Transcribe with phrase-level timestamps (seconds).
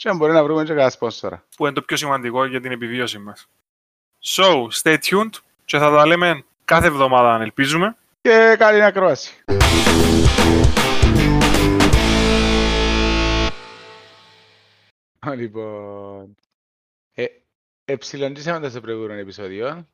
[0.00, 1.44] Και αν μπορεί να βρούμε και κανένα σπόνσορα.
[1.56, 3.48] Που είναι το πιο σημαντικό για την επιβίωση μας.
[4.24, 5.30] So, stay tuned
[5.64, 7.96] και θα τα λέμε κάθε εβδομάδα αν ελπίζουμε.
[8.20, 9.44] Και καλή ακρόαση.
[15.36, 16.36] Λοιπόν,
[17.12, 17.24] ε,
[17.84, 19.88] εψιλοντήσαμε τα σε προηγούμενο επεισόδιο.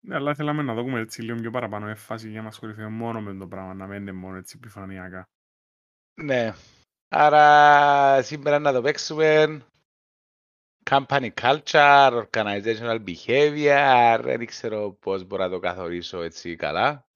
[0.00, 3.34] Ναι, αλλά θέλαμε να δούμε έτσι λίγο πιο παραπάνω έφαση για να ασχοληθούμε μόνο με
[3.34, 5.28] το πράγμα, να μένει μόνο έτσι επιφανειακά.
[6.14, 6.52] Ναι,
[7.14, 9.60] άρα σήμερα να το παίξουμε
[10.90, 17.06] company culture, organizational behavior, δεν ξέρω πώς μπορώ να το καθορίσω έτσι καλά.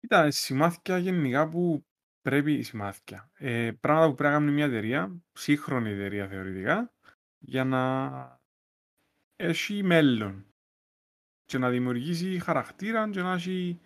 [0.00, 1.84] Κοίτα, σημάδια γενικά που
[2.20, 6.92] πρέπει, σημάδια, ε, πράγματα που πρέπει να κάνει μια εταιρεία, σύγχρονη εταιρεία θεωρητικά,
[7.38, 8.40] για να
[9.36, 10.46] έχει μέλλον
[11.44, 13.80] και να δημιουργήσει χαρακτήρα και να έχει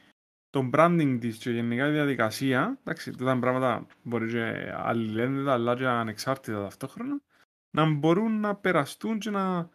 [0.51, 5.77] το branding της και γενικά η διαδικασία, εντάξει, αυτά τα πράγματα μπορεί και αλληλένδετα αλλά
[5.77, 7.21] και ανεξάρτητα ταυτόχρονα,
[7.71, 9.69] να μπορούν να περαστούν και να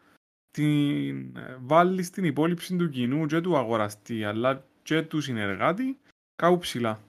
[0.52, 6.00] την βάλει στην υπόλοιψη του κοινού και του αγοραστή αλλά και του συνεργάτη
[6.36, 7.00] κάπου ψηλά.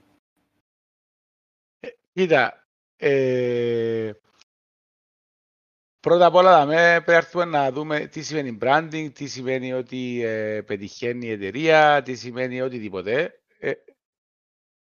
[2.13, 4.11] Κοίτα, ε,
[5.99, 11.27] πρώτα απ' όλα με πρέπει να δούμε τι σημαίνει branding, τι σημαίνει ότι ε, πετυχαίνει
[11.27, 13.39] η εταιρεία, τι σημαίνει οτιδήποτε.
[13.65, 13.73] Ε,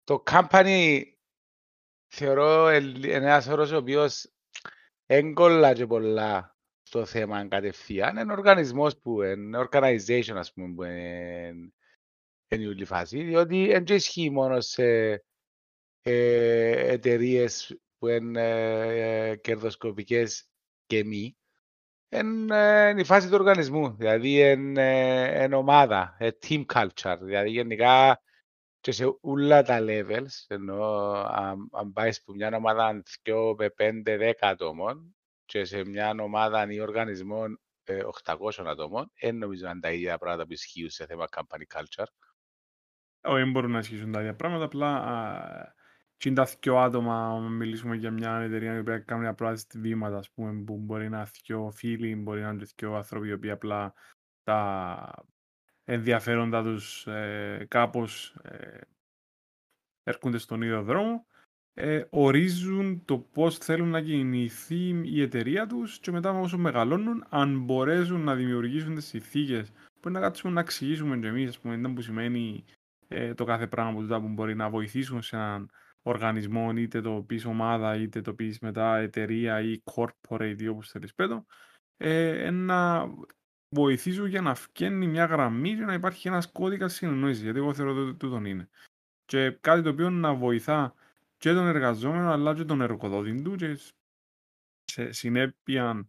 [0.04, 1.02] το company
[2.08, 2.68] θεωρώ
[3.02, 4.34] ένας όρος ο οποίος
[5.06, 8.18] έγκολα και πολλά στο θέμα κατευθείαν.
[8.18, 11.72] Είναι οργανισμός που είναι organization ας πούμε που είναι,
[12.48, 14.84] είναι η όλη φάση, διότι δεν ισχύει μόνο σε
[16.02, 18.42] ε, εταιρείες που είναι
[19.30, 20.50] ε, κερδοσκοπικές
[20.86, 21.38] και μη.
[22.10, 28.20] Είναι η φάση του οργανισμού, δηλαδή είναι, είναι ομάδα, είναι team culture, δηλαδή γενικά
[28.86, 30.84] και σε όλα τα levels, ενώ
[31.28, 35.16] αν, αν πάεις από μια ομάδα 2 με 5-10 ατόμων
[35.46, 37.44] και σε μια ομάδα ή οργανισμό
[38.24, 38.36] 800
[38.66, 42.06] ατόμων, δεν νομίζω να είναι τα ίδια πράγματα που ισχύουν σε θέμα company culture.
[43.22, 45.74] Όχι, δεν μπορούν να ισχύσουν τα ίδια πράγματα, απλά
[46.18, 50.32] και είναι τα δυο άτομα, αν μιλήσουμε για μια εταιρεία που κάνει απλά βήματα, ας
[50.32, 53.94] πούμε, που μπορεί να είναι δυο φίλοι, μπορεί να είναι δυο άνθρωποι, οι οποίοι απλά
[54.44, 55.26] τα
[55.86, 58.80] ενδιαφέροντα τους ε, κάπως ε,
[60.04, 61.26] έρχονται στον ίδιο δρόμο,
[61.74, 67.60] ε, ορίζουν το πώς θέλουν να κινηθεί η εταιρεία τους και μετά όσο μεγαλώνουν, αν
[67.60, 69.72] μπορέσουν να δημιουργήσουν τις συνθήκες.
[70.00, 72.66] Που να κάτσουμε να εξηγήσουμε και εμείς, ας πούμε, που σημαίνει
[73.08, 75.70] ε, το κάθε πράγμα που, που μπορεί να βοηθήσουν σε έναν
[76.02, 81.14] οργανισμό, είτε το πεις ομάδα, είτε το πεις μετά εταιρεία ή corporate ή όπως θέλεις
[81.14, 81.46] πέτω,
[81.98, 83.08] ε, να
[83.70, 87.96] βοηθήσουν για να φτιάξει μια γραμμή και να υπάρχει ένας κώδικας συνεννόησης, γιατί εγώ θεωρώ
[87.96, 88.70] ότι τούτον είναι.
[89.26, 90.94] Και κάτι το οποίο να βοηθά
[91.38, 93.80] και τον εργαζόμενο αλλά και τον εργοδότη του και
[94.84, 96.06] σε συνέπεια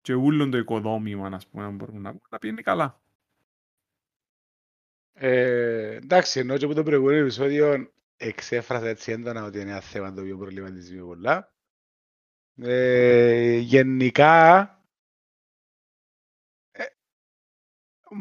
[0.00, 3.00] και ούλον το οικοδόμημα, να πούμε, να μπορούμε να, να πιένει καλά.
[5.12, 10.12] Ε, εντάξει, ενώ και από το προηγούμενο επεισόδιο εξέφρασα έτσι έντονα ότι είναι ένα θέμα
[10.12, 11.52] το οποίο προβληματίζει με πολλά.
[12.60, 14.77] Ε, γενικά,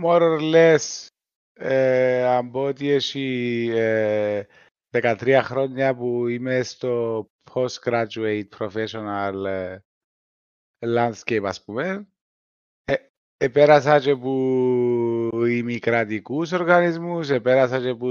[0.03, 1.07] more or less,
[1.53, 4.43] ε, αν πω ότι έχει ε,
[4.91, 9.77] 13 χρόνια που είμαι στο postgraduate professional ε,
[10.79, 12.07] landscape, ας πούμε,
[13.39, 18.09] Επέρασα και από ημικρατικούς οργανισμούς, επέρασα και από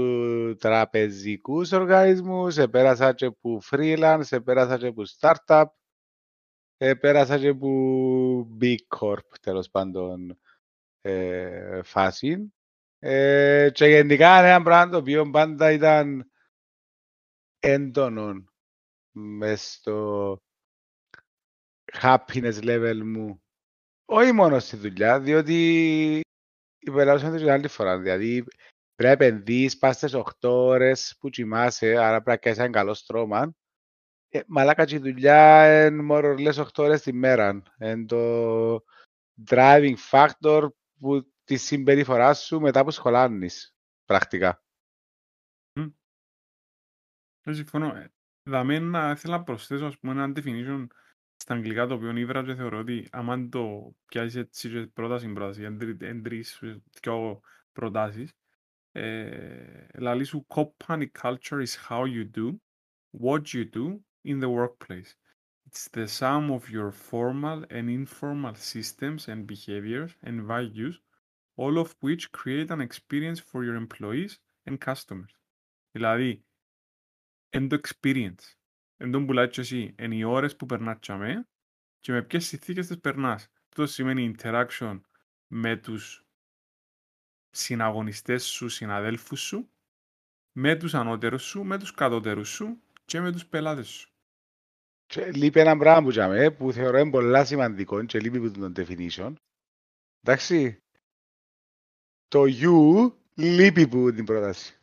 [0.59, 5.65] τραπεζικούς οργανισμούς, επέρασα και από freelance, επέρασα και από startup,
[6.77, 7.69] επέρασα και από
[8.61, 10.39] big corp, τέλος πάντων,
[11.07, 12.53] ε, φάση.
[12.99, 16.31] Ε, και γενικά είναι ένα πράγμα το οποίο πάντα ήταν
[17.59, 18.45] έντονο
[19.11, 20.37] μες στο
[22.01, 23.41] happiness level μου
[24.09, 26.21] όχι μόνο στη δουλειά, διότι
[26.79, 27.99] υπεράσσονται την άλλη φορά.
[27.99, 28.43] Δηλαδή,
[28.95, 32.93] πρέπει να επενδύεις, πας στις 8 ώρες που κοιμάσαι, άρα πρέπει να κάνεις ένα καλό
[32.93, 33.53] στρώμα.
[34.29, 37.61] Ε, μαλάκα και η δουλειά είναι μόνο λες 8 ώρες τη μέρα.
[37.79, 38.83] Είναι το
[39.49, 40.67] driving factor
[40.99, 44.61] που τη συμπεριφορά σου μετά που σχολάνεις, πρακτικά.
[47.41, 48.09] Δεν συμφωνώ.
[48.43, 48.73] Δηλαδή,
[49.11, 50.87] ήθελα να προσθέσω, ας πούμε, ένα definition
[51.35, 55.63] στα αγγλικά το οποίο ήβρα και θεωρώ ότι άμα το πιάσεις έτσι και πρόταση πρόταση,
[55.99, 56.59] εν τρεις,
[57.01, 57.41] δυο
[57.71, 58.33] προτάσεις,
[58.91, 62.55] ε, λαλεί σου company culture is how you do
[63.21, 65.11] what you do in the workplace.
[65.77, 70.95] It's the sum of your formal and informal systems and behaviors and values,
[71.55, 75.35] all of which create an experience for your employees and customers.
[75.91, 76.45] Δηλαδή,
[77.49, 78.55] εν το experience,
[78.97, 81.47] εν τον πουλάει και εσύ, εν οι ώρες που περνάς τσαμέ
[81.99, 83.51] και με ποιες συνθήκες τις περνάς.
[83.67, 85.01] Αυτό σημαίνει interaction
[85.47, 86.25] με τους
[87.49, 89.69] συναγωνιστές σου, συναδέλφους σου,
[90.51, 94.16] με τους ανώτερους σου, με τους κατώτερους σου και με τους πελάτες σου.
[95.07, 98.73] Και λείπει ένα πράγμα που, τζαμε, που θεωρώ είναι πολλά σημαντικό και λείπει από τον
[98.75, 99.33] definition.
[100.21, 100.81] Εντάξει.
[102.27, 104.79] Το you λείπει από την πρόταση.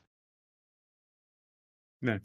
[1.98, 2.18] Ναι.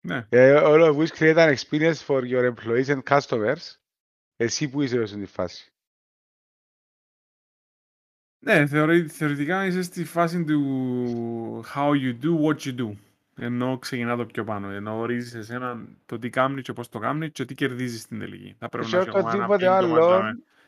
[0.00, 0.28] Ναι.
[0.30, 3.76] Uh, all of which create an experience for your employees and customers.
[4.36, 5.70] Εσύ που είσαι στην φάση.
[8.38, 13.05] Ναι, θεωρη, θεωρητικά είσαι στη φάση του how you do what you do.
[13.40, 14.70] Ενώ ξεκινά το πιο πάνω.
[14.70, 18.56] Ενώ ορίζεις εσένα το τι κάνει και πώς το κάνει και τι κερδίζεις στην τελική.
[18.58, 20.22] Θα πρέπει Και να έχει οτιδήποτε άλλο,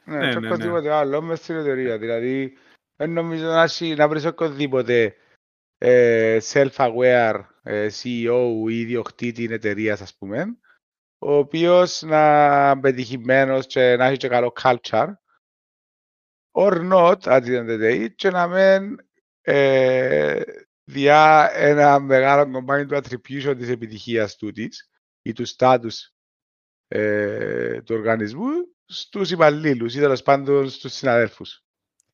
[0.05, 1.99] ναι, Ναι, και ναι, οτιδήποτε άλλο μες στην εταιρεία.
[1.99, 2.57] Δηλαδή,
[2.97, 5.15] δεν νομίζω να, έχει- να βρεις οποιοδήποτε
[5.79, 10.57] ε, self-aware ε, CEO ή ιδιοκτήτη εταιρείας, ας πούμε,
[11.19, 15.13] ο οποίος να είναι πετυχημένος και να έχει και καλό culture,
[16.53, 18.99] or not, at the end of the day, και να μην
[19.41, 20.41] ε,
[20.89, 24.91] διά ένα μεγάλο κομμάτι του attribution της επιτυχίας τούτης
[25.23, 26.13] ή του status
[26.89, 28.49] ε, του οργανισμού
[28.85, 31.63] στους υπαλλήλους ή τέλος πάντων στους συναδέλφους.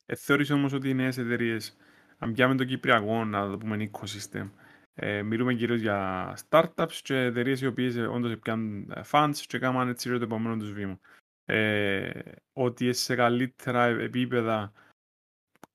[0.07, 1.77] Ε, θεωρείς όμως ότι οι νέες εταιρείες,
[2.19, 4.51] αν πιάμε το κυπριακό, να το πούμε ecosystem,
[4.95, 9.59] ε, μιλούμε κυρίως για startups και εταιρείες οι οποίες ε, όντως πιάνουν ε, funds και
[9.59, 11.01] κάνουν έτσι το επόμενο τους βήμα.
[11.45, 12.21] Ε,
[12.53, 14.73] ότι σε καλύτερα επίπεδα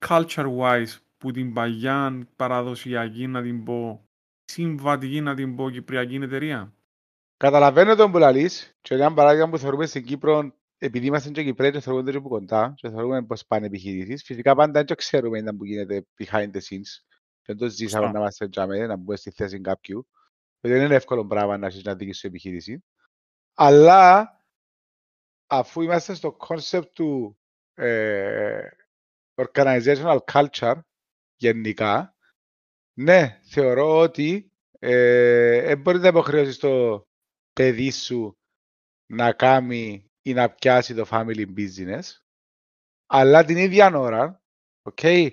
[0.08, 4.06] culture-wise που την παγιά παραδοσιακή να την πω
[4.46, 6.74] συμβατική να την πω κυπριακή εταιρεία.
[7.38, 11.72] Καταλαβαίνω τον που λαλείς και ένα παράδειγμα που θεωρούμε στην Κύπρο επειδή είμαστε και Κυπρέοι
[11.72, 15.58] και θεωρούμε το από κοντά και θεωρούμε πώς πάνε επιχειρήσεις, φυσικά πάντα δεν ξέρουμε ήταν
[15.58, 17.04] που γίνεται behind the scenes.
[17.46, 18.12] Δεν το ζήσαμε Σωστά.
[18.12, 20.08] να είμαστε τζάμε, να μπούμε στη θέση κάποιου.
[20.60, 22.84] Δεν είναι εύκολο πράγμα να έχεις να δείξεις σου επιχείρηση.
[23.54, 24.32] Αλλά
[25.48, 27.40] αφού είμαστε στο concept του
[27.74, 28.70] ε,
[29.36, 30.80] organizational culture
[31.40, 32.16] γενικά,
[32.94, 37.04] ναι, θεωρώ ότι ε, δεν μπορεί να υποχρεώσει το
[37.54, 38.38] παιδί σου
[39.12, 42.02] να κάνει ή να πιάσει το family business,
[43.06, 44.42] αλλά την ίδια ώρα,
[44.92, 45.30] okay,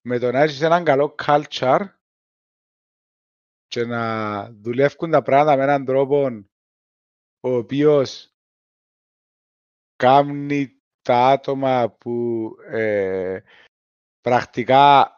[0.00, 1.88] με το να έχεις έναν καλό culture
[3.66, 6.44] και να δουλεύουν τα πράγματα με έναν τρόπο
[7.40, 8.34] ο οποίος
[9.96, 13.40] κάνει τα άτομα που ε,
[14.20, 15.15] πρακτικά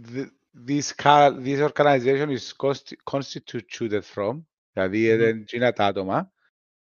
[0.00, 0.30] th-
[0.66, 4.42] this, ca- this organization is consti- constituted from,
[4.72, 5.18] δηλαδή Μμμ.
[5.18, 6.32] δεν είναι τα άτομα,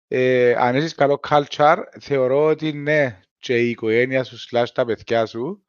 [0.08, 5.26] ε, αν έχεις καλό culture, θεωρώ ότι ναι, και η οικογένεια σου slash τα παιδιά
[5.26, 5.64] σου,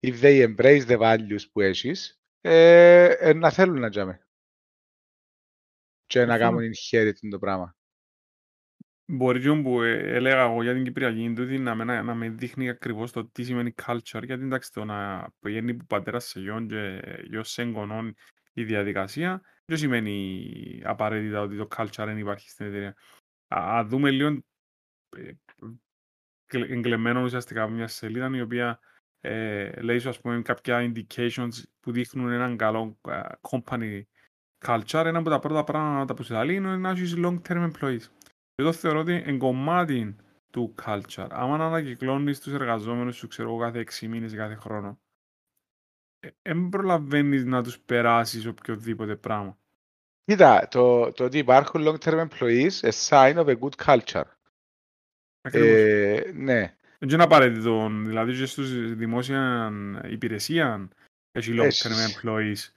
[0.00, 4.26] if they embrace the values που έχεις, ε, ε, να θέλουν να τζάμε.
[6.06, 6.56] Και να Συμφωνώ.
[6.56, 7.76] κάνουν inherit το πράγμα.
[9.04, 12.68] Μπορεί και που ε, έλεγα εγώ για την Κυπριακή τούτη να με, να με δείχνει
[12.68, 17.02] ακριβώς το τι σημαίνει culture γιατί εντάξει το να πηγαίνει που πατέρα σε γιον και
[17.24, 18.14] γιος σε εγγονών
[18.52, 22.96] η διαδικασία δεν σημαίνει απαραίτητα ότι το culture δεν υπάρχει στην εταιρεία.
[23.48, 24.28] Α, α δούμε λίγο
[25.16, 25.32] ε,
[26.46, 28.80] εγκλε- εγκλεμμένο ουσιαστικά από μια σελίδα η οποία
[29.20, 34.02] ε, λέει σου ας πούμε κάποια indications που δείχνουν έναν καλό ε, company
[34.66, 35.04] culture.
[35.04, 38.04] Ένα από τα πρώτα πράγματα που σου λέει είναι να έχεις long term employees.
[38.54, 40.16] Εγώ θεωρώ ότι είναι κομμάτι
[40.50, 41.26] του culture.
[41.30, 44.98] Άμα να ανακυκλώνεις τους εργαζόμενους σου, ξέρω εγώ, κάθε 6 μήνες ή κάθε χρόνο,
[46.42, 49.58] δεν προλαβαίνεις να τους περάσεις οποιοδήποτε πράγμα.
[50.24, 54.24] Κοίτα, το, το ότι υπάρχουν long-term employees is a sign of a good culture.
[55.40, 55.68] Ακριβώς.
[55.68, 59.70] Ε, ναι, Δεν είναι απαραίτητο, δηλαδή και στους δημόσια
[60.08, 60.88] υπηρεσία
[61.32, 62.22] έχει long-term Έχεις.
[62.22, 62.72] employees,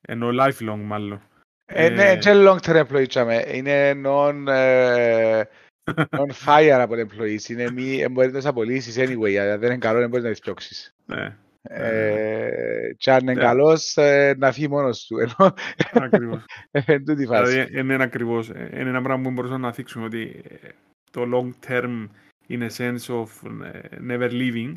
[0.00, 1.22] ενώ lifelong μάλλον.
[1.66, 3.44] Ε, ναι, Ε, και long-term employee τσάμε.
[3.52, 5.42] Είναι non, ε,
[6.16, 7.48] non-fireable employees.
[7.48, 9.34] Είναι μη, ε, μπορείς να τις απολύσεις anyway.
[9.34, 10.94] Αν δεν είναι καλό, δεν μπορείς να τις διώξεις.
[11.06, 13.40] Ναι, Ε, και αν είναι Ναι.
[13.40, 15.18] καλός, ε, να φύγει μόνος του.
[15.18, 15.54] Ενώ,
[15.92, 16.44] ακριβώς.
[16.70, 17.50] εν τούτη φάση.
[17.52, 20.68] Δηλαδή είναι ένα ακριβώς, ε, είναι ένα πράγμα που μπορούσαμε να θίξουμε ότι ε,
[21.10, 22.06] το long term
[22.48, 23.26] in a sense of
[23.72, 24.72] ε, never leaving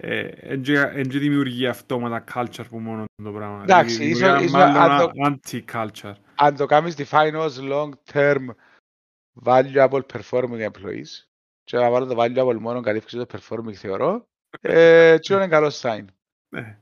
[0.00, 3.62] δεν δημιουργεί αυτόματα culture που μόνο το πράγμα.
[3.62, 5.12] Εντάξει, Δημιουργεί ίσως- ίσως μάλλον αν ένα το-
[5.52, 6.14] anti-culture.
[6.34, 8.46] αν το κάνεις define ως long term
[9.44, 11.24] valuable performing employees
[11.64, 14.28] και να βάλω το valuable μόνο καλύφθηκε το performing θεωρώ,
[14.60, 16.04] ε, τι είναι καλό sign.
[16.54, 16.78] Ναι.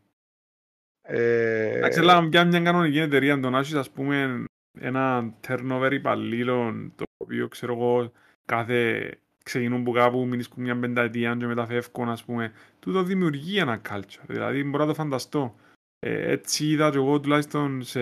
[1.03, 4.45] Ε, Εντάξει, αλλά πια μια κανονική εταιρεία το να έχεις, ας πούμε,
[4.81, 8.13] ένα turnover υπαλλήλων, το οποίο, ξέρω εγώ,
[8.45, 9.11] κάθε
[9.49, 14.25] ξεκινούν που κάπου μείνεις μια πενταετία και μετά φεύγουν, ας πούμε, τούτο δημιουργεί ένα culture.
[14.27, 15.55] Δηλαδή, μπορώ να το φανταστώ.
[15.99, 18.01] Ε, έτσι είδα και εγώ τουλάχιστον σε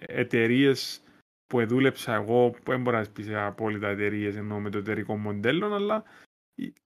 [0.00, 1.02] εταιρείες
[1.46, 5.16] που δούλεψα εγώ, που δεν μπορώ να πεις σε απόλυτα εταιρείες εννοώ με το εταιρικό
[5.16, 6.04] μοντέλο, αλλά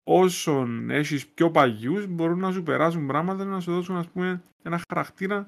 [0.03, 4.81] όσων έχεις πιο παγιούς μπορούν να σου περάσουν πράγματα να σου δώσουν ας πούμε ένα
[4.89, 5.47] χαρακτήρα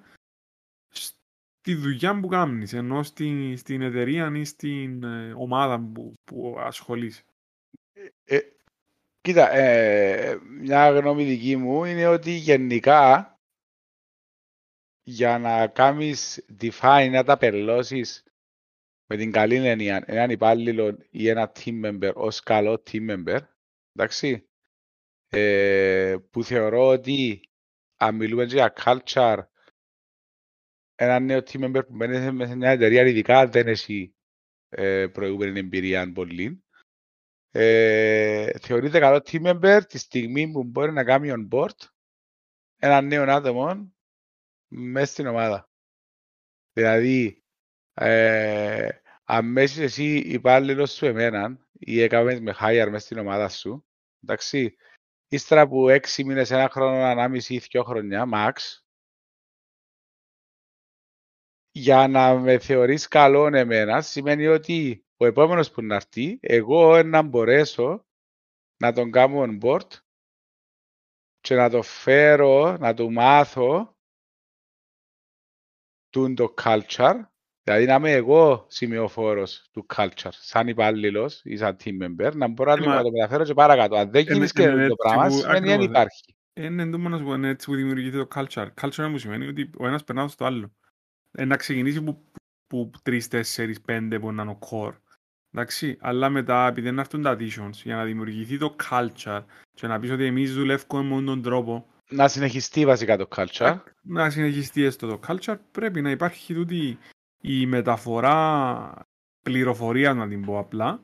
[0.93, 7.23] στη δουλειά που κάνεις ενώ στην, στην εταιρεία ή στην ε, ομάδα που, που ασχολείσαι.
[8.23, 8.39] Ε,
[9.21, 13.33] κοίτα, ε, μια γνώμη δική μου είναι ότι γενικά
[15.03, 18.23] για να κάνεις define, να τα πελώσεις
[19.05, 23.39] με την καλή έννοια έναν υπάλληλο ή ένα team member ως καλό team member,
[23.93, 24.49] εντάξει,
[25.29, 27.41] ε, που θεωρώ ότι
[27.97, 29.39] αν μιλούμε για culture,
[30.95, 34.15] ένα νέο team member που μπαίνει μέσα σε μια εταιρεία, ειδικά αν δεν έχει
[34.69, 36.63] ε, προηγούμενη εμπειρία πολύ,
[37.51, 41.77] ε, θεωρείται καλό team member τη στιγμή που μπορεί να κάνει on board
[42.77, 43.94] ένα νέο άτομο
[44.68, 45.70] μέσα στην ομάδα.
[46.74, 47.44] Δηλαδή,
[47.94, 48.89] ε,
[49.24, 53.86] αν μέσα εσύ υπάλληλος σου εμένα ή έκαμες με hire μέσα στην ομάδα σου,
[54.24, 54.75] εντάξει,
[55.27, 58.53] ύστερα από έξι μήνες, ένα χρόνο, ανάμιση ή δυο χρονιά, max,
[61.72, 67.21] για να με θεωρείς καλό εμένα, σημαίνει ότι ο επόμενος που να έρθει, εγώ να
[67.21, 68.05] μπορέσω
[68.77, 69.88] να τον κάνω on board
[71.39, 73.97] και να το φέρω, να του μάθω
[76.09, 77.21] του το culture,
[77.63, 82.71] δηλαδή να είμαι εγώ σημειοφόρος του culture, σαν υπάλληλος ή σαν team member, να μπορώ
[82.71, 83.95] Ε, μα- να το μεταφέρω και παρακάτω.
[83.95, 85.89] Αν δεν Είναι- γίνεις και είναι το έτσι πράγμα, που- σημαίνει δεν ακριβώς, ε.
[85.89, 86.35] υπάρχει.
[86.53, 88.67] Είναι εντούμο να σου πω, είναι έτσι που δημιουργείται το culture.
[88.81, 90.73] Culture είναι που σημαίνει ότι ο ένας περνά στο άλλο.
[91.31, 92.31] Ε, να ξεκινήσει που,
[92.67, 94.97] που 3, 4, 5 που να είναι ο core.
[95.53, 100.00] Εντάξει, αλλά μετά επειδή να έρθουν τα additions για να δημιουργηθεί το culture και να
[100.00, 103.77] πεις ότι εμείς δουλεύουμε με τον τρόπο Να συνεχιστεί βασικά το culture.
[104.01, 106.98] να συνεχιστεί έστω το culture πρέπει να υπάρχει τούτη
[107.41, 108.91] η μεταφορά
[109.44, 111.03] πληροφορίας να την πω απλά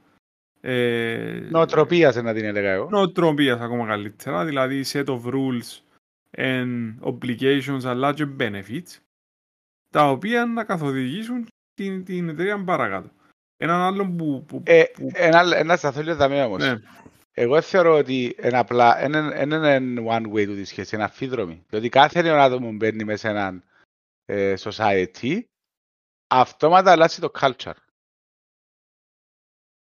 [0.62, 2.88] ε, Νοοτροπίας να την έλεγα εγώ.
[2.90, 5.80] νοοτροπίας ακόμα καλύτερα, δηλαδή set of rules
[6.38, 9.00] and obligations αλλά και benefits,
[9.90, 13.10] τα οποία να καθοδηγήσουν την, την εταιρεία παρακάτω.
[13.58, 14.46] Έναν άλλο που...
[14.48, 16.64] που, Ε, που ένα, ένα σταθό λίγο δαμέ όμως.
[16.64, 16.76] ναι,
[17.32, 21.66] Εγώ θεωρώ ότι είναι απλά είναι είναι one way του τη σχέση, είναι αφίδρομη.
[21.70, 23.64] Διότι κάθε νέο άτομο που μπαίνει μέσα σε έναν
[24.26, 25.40] ε, society,
[26.28, 27.74] αυτόματα αλλάζει το culture,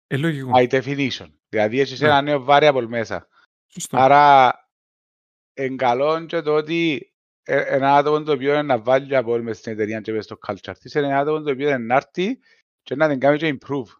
[0.06, 0.50] ε, λογικό.
[0.54, 1.30] by definition.
[1.49, 2.06] Δηλαδή έχεις Ναι.
[2.06, 3.28] ένα νέο variable μέσα.
[3.66, 3.96] Σωστό.
[3.99, 4.54] Άρα,
[5.54, 7.11] εγκαλών και το ότι
[7.42, 10.25] ε, ένα άτομο το οποίο είναι να βάλει από όλη μες στην εταιρεία και μες
[10.25, 12.38] στο culture της, είναι ένα άτομο το οποίο είναι να έρθει
[12.87, 13.97] και να την κάνει και improve.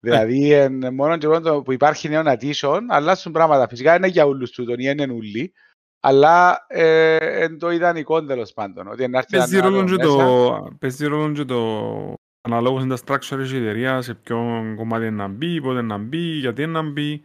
[0.00, 3.68] Δηλαδή, εν, μόνο και μόνο το που υπάρχει νέο addition, αλλάσουν πράγματα.
[3.68, 5.52] Φυσικά είναι για όλους τούτον ή είναι ούλοι,
[6.00, 8.86] αλλά ε, είναι το ιδανικό τέλος πάντων.
[8.86, 10.16] Ότι να έρθει Παίζει ένα ρόλο άτομο και μέσα.
[10.16, 14.36] το, παίζει ρόλο και το αναλόγως είναι τα structure της εταιρείας, σε ποιο
[14.76, 17.22] κομμάτι είναι να μπει, πότε να μπει, γιατί είναι να μπει.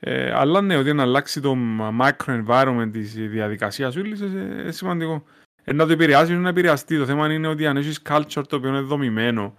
[0.00, 1.56] Ε, αλλά ναι, ότι να αλλάξει το
[2.00, 5.24] micro environment της διαδικασίας σου είναι ε, σημαντικό.
[5.68, 6.98] Ε, να το επηρεάσει, να επηρεαστεί.
[6.98, 9.54] Το θέμα είναι ότι αν έχεις culture το οποίο είναι δομημένο,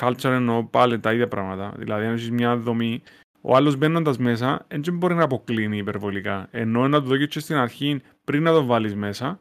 [0.00, 1.74] culture εννοώ πάλι τα ίδια πράγματα.
[1.76, 3.02] Δηλαδή, αν έχεις μια δομή,
[3.40, 6.48] ο άλλος μπαίνοντας μέσα, δεν μπορεί να αποκλίνει υπερβολικά.
[6.50, 9.38] Ενώ να το δω και στην αρχή, πριν να το βάλεις μέσα,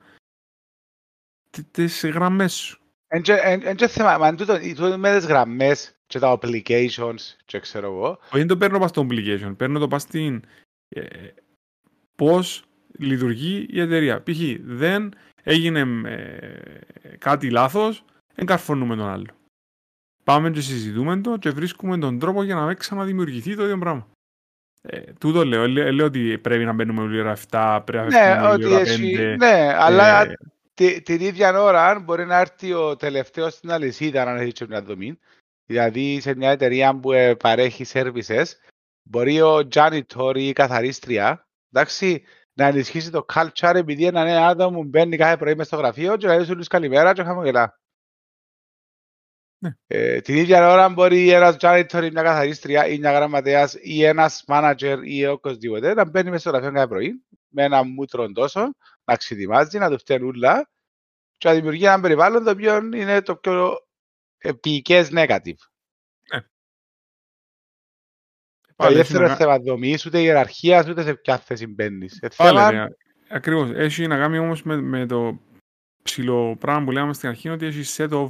[1.50, 2.78] τε- τις γραμμές σου.
[3.08, 7.22] Εν και- εν- εν και θέμα, μα τούτο, τούτο με τις γραμμές και τα applications
[7.46, 10.42] και ξέρω εγώ, Όχι, δεν το παίρνω πας στο application, παίρνω το πας στην
[10.90, 11.02] ε,
[12.16, 12.64] πώς
[12.98, 14.24] λειτουργεί η εταιρεία.
[14.24, 14.40] Π.χ.
[14.64, 15.14] δεν
[15.44, 19.26] έγινε ε, κάτι λάθος, εγκαρφωνούμε τον άλλο.
[20.24, 24.08] Πάμε και συζητούμε το και βρίσκουμε τον τρόπο για να μην ξαναδημιουργηθεί το ίδιο πράγμα.
[24.82, 28.26] Ε, τούτο λέω, λέω, λέω ότι πρέπει να μπαίνουμε όλη ώρα 7, πρέπει να Ναι,
[28.32, 29.36] φεύγουμε όλη ότι ώρα έχει, 5.
[29.38, 30.34] ναι, αλλά ε,
[30.74, 34.82] τη- την ίδια ώρα μπορεί να έρθει ο τελευταίος στην αλυσίδα αν έχει και μια
[34.82, 35.20] δομή.
[35.66, 38.44] Δηλαδή σε μια εταιρεία που ε, παρέχει services,
[39.04, 44.78] μπορεί ο janitor ή η καθαρίστρια, εντάξει, να ενισχύσει το culture επειδή ένα νέο άτομο
[44.82, 47.78] που μπαίνει κάθε πρωί μες στο γραφείο και λέει σου καλημέρα και χαμογελά.
[49.58, 49.72] Ναι.
[49.88, 54.44] Ε, την ίδια ώρα μπορεί ένας janitor ή μια καθαρίστρια ή μια γραμματέας ή ένας
[54.48, 59.16] manager ή οποιοσδήποτε να μπαίνει μες στο γραφείο κάθε πρωί με ένα μούτρο τόσο, να
[59.16, 60.70] ξετοιμάζει, να το φταίνει ούλα
[61.38, 63.78] και να δημιουργεί ένα περιβάλλον το οποίο είναι το πιο
[64.38, 65.58] επικές negative.
[68.76, 72.20] Πάλι Δεν έχει θέλω να- θέμα δομής, ούτε ιεραρχίας, ούτε σε ποια θέση μπαίνεις.
[72.22, 72.88] Ε, Πάλι, θέμα- ρε,
[73.30, 73.70] ακριβώς.
[73.74, 75.40] Έχει να κάνει όμως με, με το
[76.04, 78.28] ψηλό πράγμα που λέμε στην αρχή ότι έχεις set of...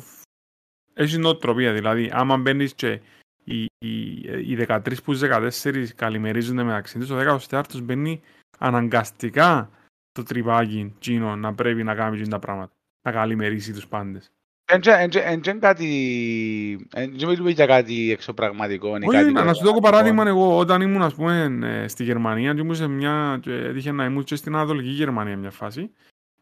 [0.93, 2.99] Έχεις νοοτροπία, δηλαδή άμα μπαίνεις και
[3.43, 4.11] οι, οι,
[4.51, 7.17] οι 13 που 14 καλημερίζονται μεταξύ τους, ο
[7.49, 8.21] 14ος μπαίνει
[8.59, 9.69] αναγκαστικά
[10.11, 12.73] το τρυπάκι τσίνο να πρέπει να κάνει τα πράγματα.
[13.01, 14.31] Να καλημερίσει τους πάντες.
[14.65, 16.87] Εν τζε- εν τζε- εν τζε κάτι...
[16.93, 18.87] εν τζε μιλούμε για κάτι εξωπραγματικό.
[18.87, 19.79] ή Όχι, κάτι να, να σου δώσω πραγματικό.
[19.79, 23.91] παράδειγμα εγώ όταν ήμουν ας πούμε ε, στη Γερμανία και ήμουν σε μια, και έτυχε
[23.91, 25.91] να ήμουν και στην Ανατολική Γερμανία μια φάση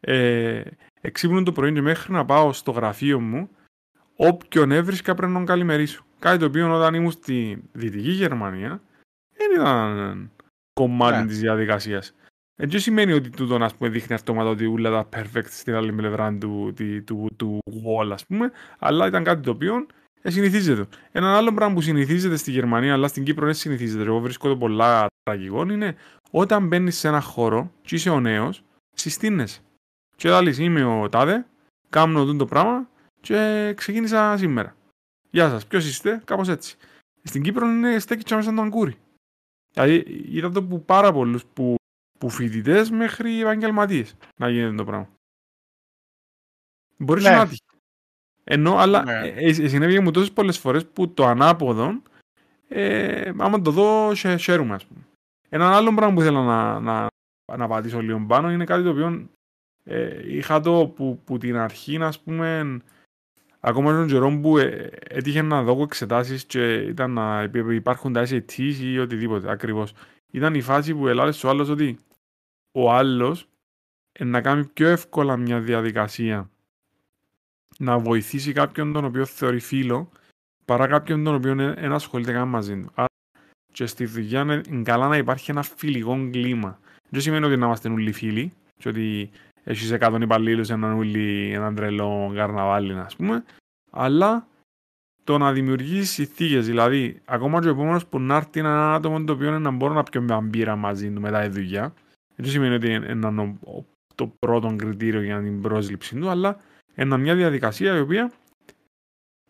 [0.00, 0.60] ε,
[1.00, 3.48] εξύπνουν το πρωί και μέχρι να πάω στο γραφείο μου
[4.16, 6.04] όποιον έβρισκα πρέπει να τον καλημερίσω.
[6.18, 8.82] Κάτι το οποίο όταν ήμουν στη Δυτική Γερμανία
[9.36, 10.30] δεν ήταν
[10.72, 11.26] κομμάτι Ναι.
[11.26, 12.14] της διαδικασίας.
[12.62, 15.92] Δεν και σημαίνει ότι τούτο ας πούμε, δείχνει αυτόματα ότι όλα τα perfect στην άλλη
[15.92, 19.86] πλευρά του, του, του, του wall, ας πούμε, αλλά ήταν κάτι το οποίο
[20.22, 20.86] ε, συνηθίζεται.
[21.12, 24.56] Ένα άλλο πράγμα που συνηθίζεται στη Γερμανία, αλλά στην Κύπρο δεν συνηθίζεται, εγώ βρίσκω το
[24.56, 25.96] πολλά τραγικό, είναι
[26.30, 28.62] όταν μπαίνεις σε ένα χώρο και είσαι ο νέος,
[28.94, 29.60] συστήνεσαι.
[30.16, 31.46] Και θα είμαι ο τάδε,
[31.88, 32.88] κάνω αυτό το πράγμα
[33.20, 34.76] και ξεκίνησα σήμερα.
[35.30, 36.76] Γεια σας, ποιος είστε, κάπως έτσι.
[37.22, 38.96] Στην Κύπρο είναι στέκει και μέσα στον αγκούρι.
[39.72, 41.76] Δηλαδή είδα το που πάρα πολλούς που,
[42.22, 45.08] που φοιτητές μέχρι επαγγελματίες να γίνεται το πράγμα.
[46.96, 47.30] Μπορείς Ναι.
[47.30, 47.60] να τύχει.
[48.44, 49.12] Ενώ, αλλά Ναι.
[49.12, 52.02] ε, ε, συνέβη μου τόσες πολλές φορές που το ανάποδο,
[52.68, 55.00] ε, άμα το δω, σε χαίρομαι, ας πούμε.
[55.48, 57.06] Ένα άλλο πράγμα που ήθελα να, να,
[57.56, 59.28] να πατήσω λίγο πάνω είναι κάτι το οποίο
[59.84, 62.78] ε, είχα το που, που την αρχή, ας πούμε,
[63.60, 68.26] ακόμα στον καιρό που ε, έτυχε να δω εξετάσεις και ήταν να υπ- υπάρχουν τα
[68.28, 69.92] SATs ή οτιδήποτε ακριβώς.
[70.34, 71.98] Ήταν η φάση που ελάλε ο άλλος ότι
[72.72, 73.48] ο άλλος
[74.18, 76.50] να κάνει πιο εύκολα μια διαδικασία
[77.78, 80.08] να βοηθήσει κάποιον τον οποίο θεωρεί φίλο
[80.64, 82.90] παρά κάποιον τον οποίο δεν ασχολείται καν μαζί του.
[82.94, 83.06] Άρα
[83.72, 86.78] και στη δουλειά είναι καλά να υπάρχει ένα φιλικό κλίμα.
[87.08, 89.30] Δεν σημαίνει ότι να είμαστε όλοι φίλοι και ότι
[89.64, 93.44] έχεις 100 υπαλλήλους έναν ούλι, έναν τρελό καρναβάλι, ας πούμε,
[93.90, 94.46] αλλά
[95.24, 99.24] το να δημιουργήσεις συνθήκες, δηλαδή ακόμα και ο επόμενος που να έρθει είναι ένα άτομο
[99.24, 101.94] το οποίο είναι να μπορώ να πιω μια μπύρα μαζί του μετά τη δουλειά.
[102.42, 106.60] Δεν σημαίνει ότι είναι ένα- ο- το πρώτο κριτήριο για την πρόσληψη του, αλλά
[106.96, 108.32] είναι μια διαδικασία η οποία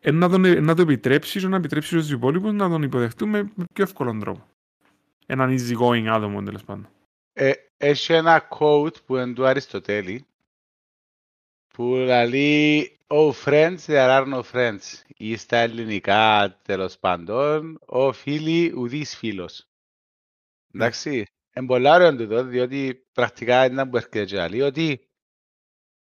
[0.01, 3.43] ε, να, τον, ε, να το επιτρέψεις και να επιτρέψεις στους υπόλοιπους να τον υποδεχτούμε
[3.55, 4.47] με πιο εύκολο τρόπο.
[5.27, 6.89] Έναν easy going άτομο τέλος πάντων.
[7.33, 10.27] Ε, έχει ένα quote που είναι του Αριστοτέλη
[11.75, 15.03] που λέει Oh friends, there are no friends.
[15.17, 19.67] Ή στα ελληνικά τέλος πάντων, ο φίλοι ουδής φίλος.
[20.75, 25.11] Εντάξει, είναι πολύ ωραίο τούτο, διότι πρακτικά είναι που έρχεται και λέει ότι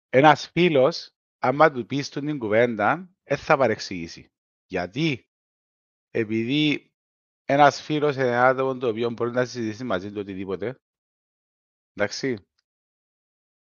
[0.09, 4.33] ένας φίλος, άμα του πεις του την κουβέντα, δεν θα παρεξηγήσει.
[4.67, 5.29] Γιατί;
[6.11, 6.93] Επειδή
[7.45, 10.79] ένας φίλος είναι ένα άτομο το οποίο μπορεί να συζητήσει μαζί του οτιδήποτε,
[11.97, 12.47] Εντάξει.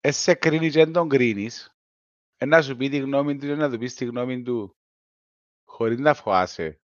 [0.00, 1.74] Ε, σε κρίνει και δεν τον κρίνεις.
[2.36, 4.76] Ε, να σου πει τη γνώμη του ή να του πεις τη γνώμη του
[5.68, 6.80] χωρίς να φοάσαι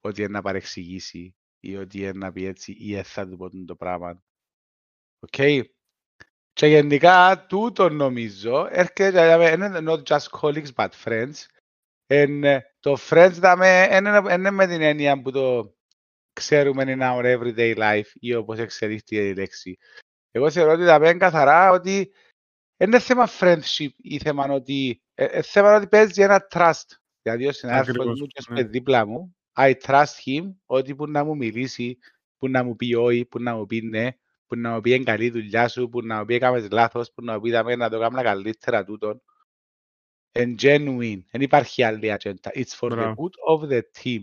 [0.00, 3.64] ότι είναι να παρεξηγήσει ή ότι είναι να πει έτσι ή ε, θα του πω
[3.64, 4.22] το πράγμα.
[5.18, 5.36] Οκ.
[6.52, 11.34] Και γενικά τούτο νομίζω έρχεται για μέ- είναι not just colleagues but friends.
[12.06, 15.74] Εν, ε, το friends δαμε είναι είναι με την έννοια που το
[16.32, 19.78] ξέρουμε in our everyday life ή όπως εξελίχθηκε η λέξη.
[20.30, 22.12] Εγώ θεωρώ ότι εν πεντακάθαρα ότι
[22.76, 26.96] δεν είναι θέμα friendship ή θέμα ότι, ε, ε, θέμα ότι παίζει ένα trust.
[27.22, 28.62] Δηλαδή ο συνάδελφος Ακριβώς, μου και ναι.
[28.62, 28.68] ναι.
[28.68, 31.98] δίπλα μου, I trust him ότι που να μου μιλήσει,
[32.38, 34.08] που να μου πει όχι, που να μου πει ναι,
[34.46, 37.24] που να μου πει είναι καλή δουλειά σου, που να μου πει έκαμες λάθος, που
[37.24, 39.22] να μου πει «Δαμε, να το κάνω καλύτερα τούτον.
[40.32, 41.18] And genuine.
[41.30, 42.50] Δεν υπάρχει άλλη ατζέντα.
[42.54, 43.14] It's for the Μπράβο.
[43.30, 44.20] good of the team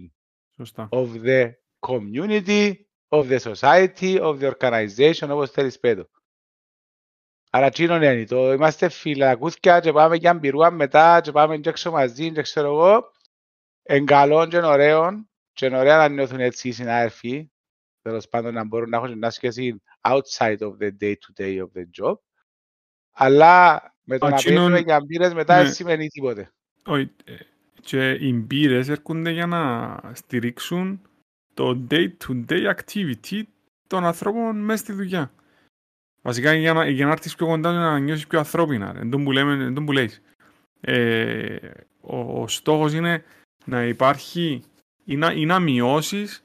[0.58, 0.90] Σωστά.
[0.92, 2.74] of the community,
[3.10, 6.10] of the society, of the organization, όπως θέλεις πέτω.
[7.50, 11.92] Άρα τσίνο είναι το, είμαστε φυλακούθκια και πάμε για μπυρούα μετά και πάμε και έξω
[11.92, 13.12] μαζί και ξέρω εγώ.
[13.90, 17.50] Εν καλό και εν ωραίο και εν ωραία να νιώθουν έτσι οι συνάδελφοι.
[18.02, 21.68] Τέλος πάντων να μπορούν να έχουν μια σχέση outside of the day to day of
[21.76, 22.16] the job.
[23.12, 25.64] Αλλά με το Α, να τσίνον- παίζουμε για μπύρες μετά ναι.
[25.64, 26.52] δεν σημαίνει τίποτε.
[26.86, 27.34] Όχι, ε,
[27.82, 31.02] και οι μπύρες έρχονται για να στηρίξουν
[31.54, 33.42] το day-to-day activity
[33.88, 35.32] των ανθρώπων μέσα στη δουλειά.
[36.22, 38.94] Βασικά για να, για να έρθεις πιο κοντά και να νιώσεις πιο ανθρώπινα.
[38.98, 40.22] Εν τόν που, λέμε, εν τόν που λέεις.
[40.82, 41.58] Ε,
[42.02, 43.24] ο, ο στόχος είναι
[43.68, 44.64] να υπάρχει
[45.06, 46.44] ή να, ή να μειώσεις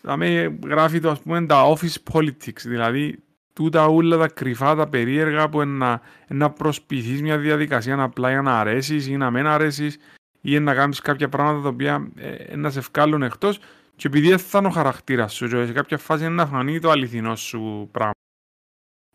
[0.00, 5.48] δηλαδή γράφει το ας πούμε τα office politics δηλαδή τούτα όλα τα κρυφά, τα περίεργα
[5.48, 9.98] που να, να προσποιηθείς μια διαδικασία απλά για να αρέσεις ή να μην αρέσεις
[10.40, 13.58] ή να κάνεις κάποια πράγματα τα οποία ε, να σε βγάλουν εκτός
[13.96, 16.90] και επειδή δεν θα είναι ο χαρακτήρας σου και σε κάποια φάση να φανεί το
[16.90, 18.12] αληθινό σου πράγμα.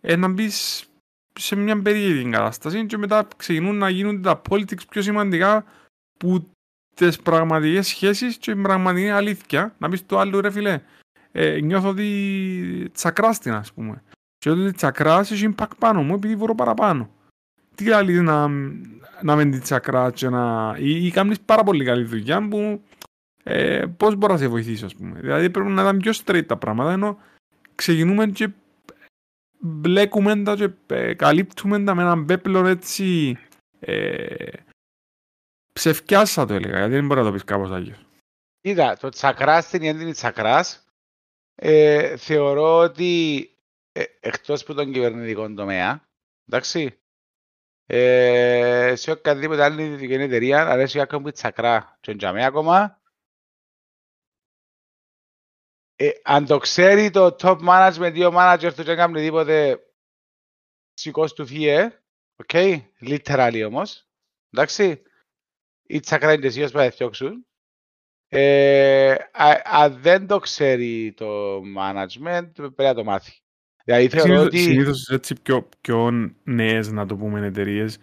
[0.02, 0.86] Ε, να μπεις
[1.40, 5.66] σε μια περίεργη κατάσταση και μετά ξεκινούν να γίνονται τα politics πιο σημαντικά
[6.18, 6.55] που
[6.96, 9.76] τις πραγματικές σχέσεις και την πραγματική αλήθεια.
[9.78, 10.82] Να πεις το άλλο ρε φίλε,
[11.32, 14.04] ε, νιώθω ότι τσακράστην ας πούμε.
[14.38, 17.10] Και ότι τσακράς έχει impact πάνω μου επειδή βρω παραπάνω.
[17.76, 18.48] Τι άλλη να,
[19.22, 20.76] να μην την τσακράς και να...
[20.78, 22.82] ή, ή κάνεις πάρα πολύ καλή δουλειά που
[23.44, 25.20] ε, πώς μπορώ να σε βοηθήσω ας πούμε.
[25.20, 27.18] Δηλαδή πρέπει να ήταν πιο straight τα πράγματα ενώ
[27.76, 28.50] ξεκινούμε και
[29.60, 33.38] μπλέκουμε τα και ε, καλύπτουμε τα με έναν πέπλο έτσι
[33.80, 34.26] ε,
[35.80, 38.06] ψευκιάσα το έλεγα γιατί δεν μπορεί να το πεις κάπως άγιος.
[38.62, 40.86] Είδα, το τσακράς στην έντυνη τσακράς
[41.56, 43.50] ε, θεωρώ ότι
[43.92, 46.10] ε, εκτός από τον κυβερνητικό τομέα,
[46.48, 47.00] εντάξει,
[47.86, 53.02] ε, σε οποιαδήποτε άλλη ιδιωτική εταιρεία αρέσει ακόμα που τσακρά και τζαμέ ακόμα.
[55.96, 59.80] Ε, αν το ξέρει το top management ή ο manager του και έκανε τίποτε
[60.94, 62.02] σηκώς του φύε,
[62.36, 64.08] οκ, okay, literally όμως,
[64.50, 65.05] εντάξει,
[65.88, 67.46] η τσακρά είναι εσύ ως πάει διώξουν.
[68.30, 69.16] Ε,
[69.64, 73.32] αν δεν το ξέρει το management, πρέπει να το μάθει.
[73.84, 74.58] Δηλαδή θεωρώ Συνήθως, ότι...
[74.60, 76.12] συνήθως έτσι πιο, πιο
[76.44, 77.98] νέες να το πούμε εταιρείες,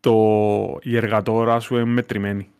[0.00, 2.50] το, η εργατόρα σου είναι μετρημένη.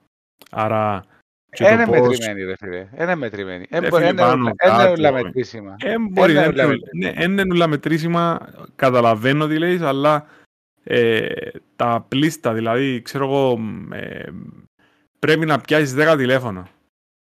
[0.50, 1.04] Άρα
[1.50, 2.08] και Είναι το πώς...
[2.08, 3.66] μετρημένη ρε φίλε, είναι μετρημένη.
[3.70, 5.12] Ρε Δεν μπορεί- φίλε, Είναι πάνω είναι κάτω, όλα ε.
[5.12, 5.76] μετρήσιμα.
[5.80, 7.12] Ε, μπορεί, Ένα δεν ούλα είναι- μετρήσιμα.
[7.12, 10.26] ναι, είναι ούλα μετρήσιμα, καταλαβαίνω τι λέεις, αλλά
[10.84, 11.28] ε,
[11.76, 13.58] τα πλήστα, δηλαδή, ξέρω εγώ,
[13.92, 14.24] ε,
[15.18, 16.68] πρέπει να πιάσεις 10 τηλέφωνα.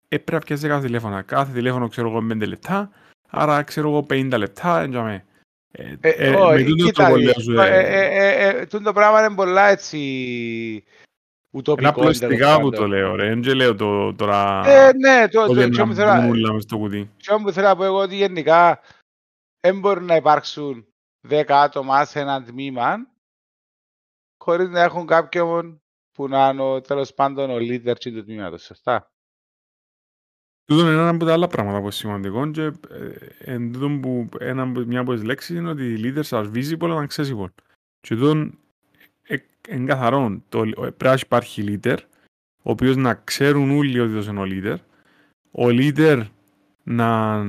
[0.08, 1.22] Ε, πρέπει να πιάσεις 10 τηλέφωνα.
[1.22, 2.90] Κάθε τηλέφωνο, ξέρω εγώ, 5 λεπτά,
[3.30, 5.24] άρα, ξέρω εγώ, 50 λεπτά, εντιαμε.
[5.74, 8.66] Ε, Ε, ε, όχι, με τούτο κοίτα, το λέω σου, ε, ε, ε, ε, ε,
[8.66, 10.82] τούτο το πράγμα είναι πολλά έτσι είναι
[11.50, 11.88] ουτοπικό.
[11.88, 12.88] απλοιστικά τέλος που το πάντων.
[12.90, 13.34] λέω, ρε.
[13.34, 16.30] Δεν λέω το τώρα Ε, ναι, το, ότι το, είναι το, να το, θέλω- μπουν
[16.30, 17.10] όλα μες στο κουτί.
[17.26, 18.80] το που θέλω να πω εγώ ότι γενικά
[19.60, 20.86] δεν μπορούν να υπάρξουν
[21.28, 23.06] 10 άτομα σε ένα τμήμα
[24.42, 29.10] χωρίς να έχουν κάποιον που να είναι ο, τέλος πάντων ο leader τους τμήματος, σωστά;
[30.64, 32.72] Τούτο είναι ένα από τα άλλα πράγματα που είναι σημαντικό και ε,
[33.38, 36.96] εν τούτον που ένα, από- μια από τις λέξεις είναι ότι οι leaders are visible
[36.98, 37.48] and accessible.
[38.00, 38.58] Και τούτον
[39.22, 39.36] ε,
[39.68, 41.96] εν καθαρόν το, ε, πρέπει να υπάρχει leader
[42.62, 44.76] ο οποίος να ξέρουν όλοι ότι αυτό είναι ο leader.
[45.50, 46.26] Ο leader
[46.82, 47.42] να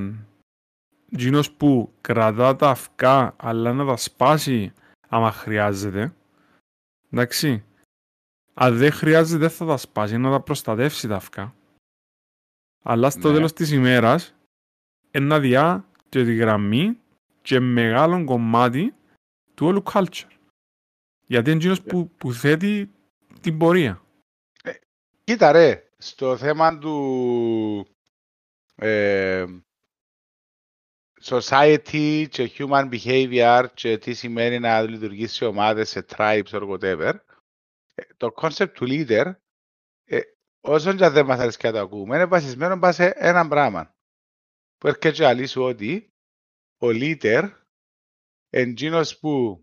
[1.09, 4.73] γίνος που κρατά τα αυκά αλλά να τα σπάσει
[5.09, 6.13] άμα χρειάζεται.
[7.13, 7.63] Εντάξει.
[8.53, 11.55] Αν δεν χρειάζεται δεν θα τα σπάσει, να τα προστατεύσει τα αυκά.
[12.83, 13.33] Αλλά στο Ναι.
[13.33, 14.35] τέλος της ημέρας
[15.11, 16.97] ένα διά και τη γραμμή
[17.41, 18.95] και μεγάλο κομμάτι
[19.53, 20.27] του όλου culture.
[21.25, 22.91] Γιατί είναι εκείνος που, που θέτει
[23.41, 24.01] την πορεία.
[25.23, 27.87] Κοίτα ρε, στο θέμα του
[28.75, 29.45] ε,
[31.23, 37.13] society και human behavior και τι σημαίνει να λειτουργήσει σε ομάδες, σε tribes or whatever,
[37.95, 39.31] ε, το concept του leader,
[40.03, 40.19] ε,
[40.61, 43.47] όσον και αν δεν μας αρέσει και να το ακούμε, είναι βασισμένο πάνω σε ένα
[43.47, 43.95] πράγμα.
[44.77, 46.13] Που έρχεται και λαλεί σου ότι
[46.77, 47.49] ο leader
[48.49, 49.61] είναι εκείνος που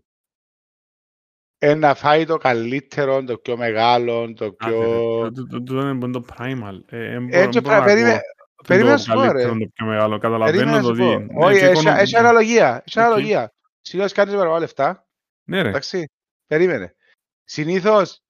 [1.57, 5.31] ε, να φάει το καλύτερο, το πιο μεγάλο, το πιο...
[5.31, 6.79] Τούτο είναι το primal.
[6.85, 8.21] Ε, εν Ε, μπορώ- και μπορώ να περίμενε-
[8.61, 9.27] πω περίμενε να το σου πω, ρε.
[9.27, 10.17] καλύτερο, το πιο μεγάλο.
[10.17, 10.99] Περίμενε Καταλαβαίνω να το σου τι.
[10.99, 11.19] πω.
[11.19, 12.01] Ναι, Όχι, και έχει- οικονομικά.
[12.01, 12.83] έχει αναλογία.
[12.85, 13.05] Έχει Οκ.
[13.05, 13.53] αναλογία.
[13.81, 15.07] Συνήθως κάνεις παραπάνω λεφτά.
[15.43, 15.69] Ναι ρε.
[15.69, 16.09] Εντάξει,
[16.47, 16.95] περίμενε.
[17.43, 18.21] Συνήθως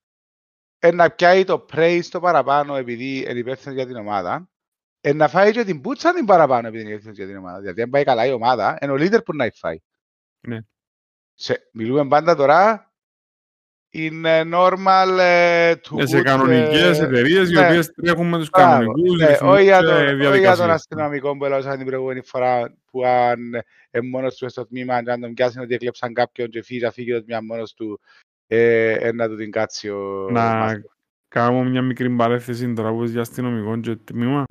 [0.80, 4.50] ε, να πιάει το praise το παραπάνω επειδή είναι υπεύθυνος για την ομάδα.
[5.02, 7.60] Ε, να φάει και την πούτσα την παραπάνω επειδή είναι υπεύθυνος για την ομάδα.
[7.60, 9.78] Δηλαδή, αν πάει καλά η ομάδα, είναι ο leader που να έχει φάει.
[10.48, 10.60] Ναι.
[11.34, 12.91] Σε, μιλούμε πάντα τώρα
[13.92, 17.66] είναι normal ε, to Ε, Σε put, κανονικές ε, εταιρείες οι ναι.
[17.68, 18.72] οποίες τρέχουν με τους Μπράβο.
[18.72, 20.68] κανονικούς Ναι, ρυθμούς όχι για και το- όχι για τον διαδικασίες.
[20.70, 25.22] αστυνομικό που έλαβαν την προηγούμενη φορά που αν είναι μόνος τους στο τμήμα και αν
[25.22, 28.00] τον πιάσουν ότι έκλεψαν κάποιον και φύγει, να φύγει το τμήμα μόνος του
[28.48, 30.92] ε, ε, να του την κάτσει ο Να μάστορ.
[31.28, 34.44] κάνω μια μικρή παρέθεση τώρα που είσαι για αστυνομικό και τμήμα.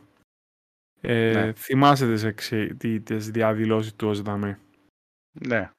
[1.01, 1.53] Ε, Ναι.
[1.53, 2.75] Θυμάσαι τις, εξε...
[2.79, 4.59] τι- τις διαδηλώσεις του ΟΣΔΑΜΕ;
[5.33, 5.71] Ναι,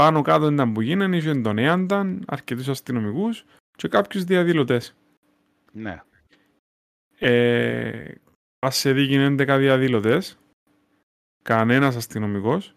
[0.00, 3.44] Πάνω κάτω ήταν που γίνανε, είχε τον Έανταν, αρκετούς αστυνομικούς
[3.76, 4.94] και κάποιους διαδηλωτές.
[5.72, 6.00] ναι.
[7.18, 8.14] Ε,
[8.58, 10.38] ας σε δει 11 διαδηλωτές,
[11.42, 12.74] κανένας αστυνομικός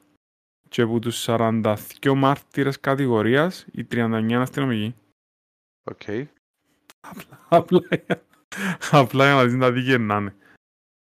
[0.70, 4.96] και από τους 42 μάρτυρες κατηγορίας οι 39 είναι αστυνομικοί.
[5.92, 6.02] Οκ.
[7.50, 7.82] Απλά,
[8.92, 10.36] απλά για να δεις τα τι γεννάνε.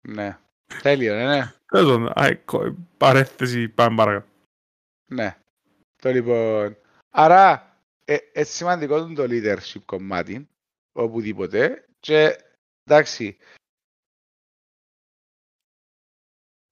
[0.09, 0.39] Ναι.
[0.83, 1.53] Τέλειο, ναι, ναι.
[1.67, 4.29] Τέλος πάντων, α, κο- παρέθεση, πάμε παρακάτω.
[5.11, 5.37] Ναι.
[6.05, 6.77] Το λοιπόν.
[7.11, 10.49] Άρα, ε, ε, σημαντικό το leadership κομμάτι,
[10.93, 11.89] οπουδήποτε.
[12.01, 12.37] Και
[12.85, 13.39] εντάξει,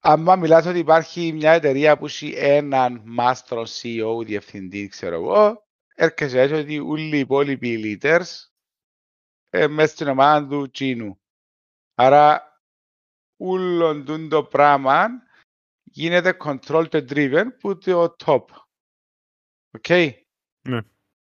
[0.01, 6.41] Αν μιλάς ότι υπάρχει μια εταιρεία που έχει έναν μάστρο CEO, διευθυντή, ξέρω εγώ, έρχεσαι
[6.41, 8.49] έτσι ότι όλοι οι υπόλοιποι leaders
[9.49, 11.21] ε, μέσα στην ομάδα του τζείνου.
[11.95, 12.43] Άρα,
[13.37, 15.09] όλον το πράγμα
[15.83, 18.45] γίνεται controlled and driven που το top.
[19.75, 19.89] Οκ.
[20.69, 20.81] Ναι.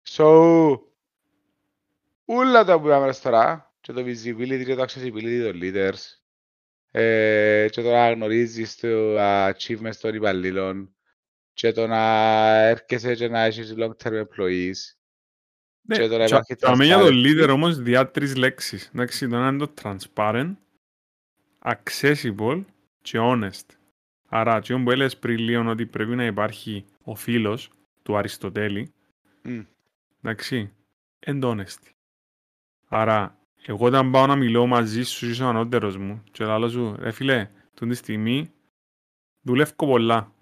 [0.08, 0.78] So,
[2.24, 6.18] όλα τα που είπαμε τώρα, και το visibility και το accessibility των leaders,
[6.90, 10.94] ε, και το να γνωρίζεις το achievements των υπαλλήλων
[11.52, 12.00] και το να
[12.68, 14.76] έρχεσαι και να έχεις long-term employees
[15.80, 17.42] Ναι, και το να και- υπάρχει και αμέ για το transparency.
[17.44, 18.90] leader όμως διά τρεις λέξεις.
[18.94, 20.54] Εντάξει, το ένα είναι το transparent,
[21.64, 22.64] accessible
[23.02, 23.66] και honest.
[24.28, 27.70] Άρα, τι που έλεγες πριν λίγο ότι πρέπει να υπάρχει ο φίλος
[28.04, 28.92] του Αριστοτέλη,
[29.42, 29.60] Μμ.
[30.22, 30.72] εντάξει,
[31.26, 31.90] and honesty.
[32.88, 36.96] Άρα, εγώ όταν πάω να μιλώ μαζί σου, είσαι ο ανώτερος μου και λέω σου,
[36.98, 38.52] ρε φίλε, τούτη τη στιγμή
[39.40, 40.32] δουλεύω πολλά.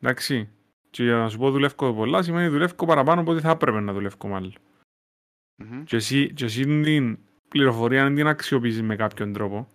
[0.00, 0.48] Εντάξει,
[0.90, 3.92] και για να σου πω δουλεύω πολλά σημαίνει δουλεύω παραπάνω από ό,τι θα έπρεπε να
[3.92, 4.52] δουλεύω μάλλον.
[5.56, 5.84] Μμμ.
[5.84, 9.68] Και εσύ, και εσύ την πληροφορία να την αξιοποιήσεις με κάποιον τρόπο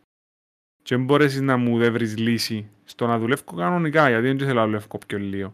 [0.84, 4.60] και δεν μπορέσεις να μου δεν βρεις λύση στο να δουλεύω κανονικά, γιατί δεν θέλω
[4.60, 5.54] να δουλεύω πιο λίγο.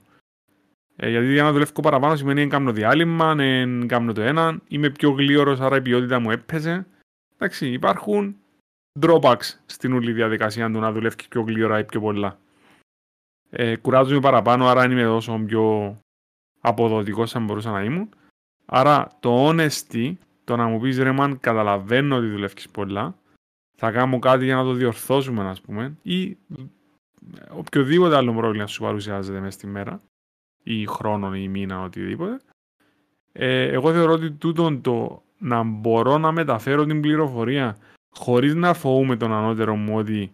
[0.96, 4.90] Ε, γιατί για να δουλεύω παραπάνω σημαίνει να κάνω διάλειμμα, να κάνω το ένα, είμαι
[4.90, 6.86] πιο γλίωρος, άρα η ποιότητα μου έπαιζε.
[7.34, 8.36] Εντάξει, υπάρχουν
[9.00, 12.40] drawbacks στην όλη διαδικασία του να δουλεύεις πιο γλίωρα ή πιο πολλά.
[13.50, 15.98] Ε, κουράζομαι παραπάνω, άρα είμαι τόσο πιο
[16.62, 18.10] αποδοτικός σαν μπορούσα να ήμουν.
[18.66, 23.16] Άρα το honesty, το να μου πεις ρε man, καταλαβαίνω ότι δουλεύεις πολλά,
[23.78, 26.38] θα κάνω κάτι για να το διορθώσουμε, ας πούμε, ή
[27.50, 30.02] οποιοδήποτε άλλο πρόβλημα σου παρουσιάζεται μέσα στη μέρα,
[30.64, 32.40] ή χρόνο ή μήνα, οτιδήποτε.
[33.32, 37.78] Ε, εγώ θεωρώ ότι τούτο το να μπορώ να μεταφέρω την πληροφορία
[38.12, 40.34] χωρίς να φοβούμαι τον ανώτερο μου ότι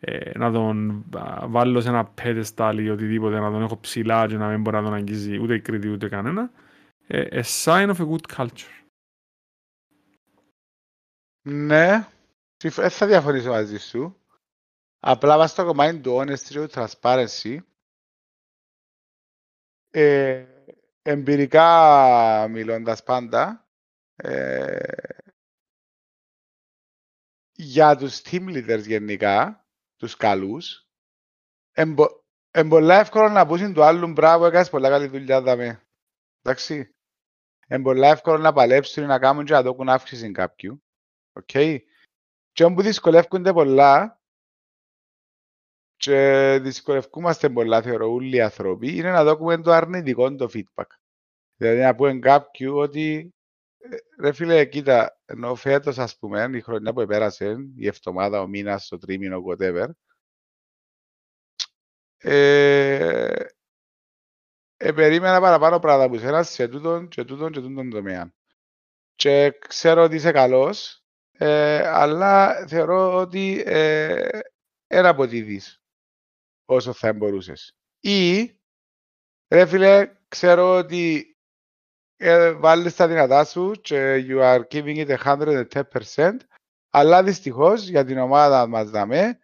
[0.00, 4.36] ε, να τον α, βάλω σε ένα pedestal ή οτιδήποτε, να τον έχω ψηλά και
[4.36, 6.50] να μην μπορεί να τον αγγίζει ούτε η κριτή ούτε κανένα,
[7.06, 8.76] ε, a sign of a good culture.
[11.42, 12.06] Ναι,
[12.56, 14.16] συμφ- δεν θα διαφωνήσω μαζί σου.
[15.00, 17.58] Απλά βάσει στο κομμάτι του honesty και του transparency,
[19.90, 20.46] ε,
[21.02, 23.68] εμπειρικά μιλώντας πάντα,
[24.16, 24.78] ε,
[27.52, 30.88] για τους team leaders γενικά, τους καλούς,
[31.76, 35.88] είναι πολλά εύκολο να πούσιν του άλλου μπράβο, έκανες πολλά καλή δουλειά δαμε.
[36.42, 36.94] Εντάξει.
[37.68, 40.82] Είναι πολλά εύκολο να παλέψουν ή να κάνουν και να δώκουν αύξηση κάποιου.
[41.32, 41.50] Οκ.
[42.52, 44.20] Και όπου δυσκολεύκονται πολλά
[45.96, 50.86] και δυσκολευκούμαστε πολλά θεωρώ όλοι οι άνθρωποι είναι να δώκουμε το αρνητικό το feedback.
[51.56, 53.34] Δηλαδή να πούμε κάποιου ότι
[53.78, 58.46] ε, ρε φίλε κοίτα ενώ φέτος ας πούμε η χρονιά που επέρασε η εβδομάδα, ο
[58.46, 59.88] μήνας, το τρίμηνο, whatever
[62.18, 63.46] ε,
[64.76, 68.34] ε, περίμενα παραπάνω πράγματα που σένα σε τούτον και τούτον και τούτον τομέα.
[69.14, 74.28] Και ξέρω ότι είσαι καλός, ε, αλλά θεωρώ ότι ε,
[74.86, 75.80] ένα αποτίδεις
[76.66, 77.76] όσο θα μπορούσες.
[78.00, 78.44] Ή,
[79.48, 81.30] ρε φίλε, ξέρω ότι
[82.16, 85.16] ε, βάλεις τα δυνατά σου και you are giving it
[86.14, 86.36] 110%,
[86.90, 89.38] αλλά δυστυχώς για την ομάδα μας δαμε,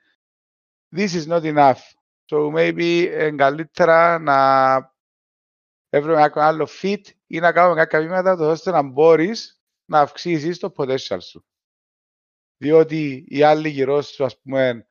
[0.96, 1.80] this is not enough.
[2.26, 8.50] So maybe είναι καλύτερα να βρούμε κάποιο άλλο fit ή να κάνουμε κάποια βήματα τόσο
[8.50, 11.46] ώστε να μπορείς να αυξήσεις το potential σου.
[12.56, 14.86] Διότι οι άλλοι γύρω σου, ας πούμε,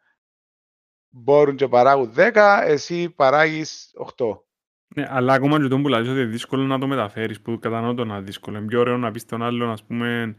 [1.12, 4.44] μπορούν και παράγουν 10, εσύ παράγεις 8.
[4.96, 7.94] Ναι, αλλά ακόμα και τον που λάζεις ότι είναι δύσκολο να το μεταφέρεις, που κατανοώ
[7.94, 8.58] το να είναι δύσκολο.
[8.58, 10.36] Είναι πιο ωραίο να πεις τον άλλον, ας πούμε,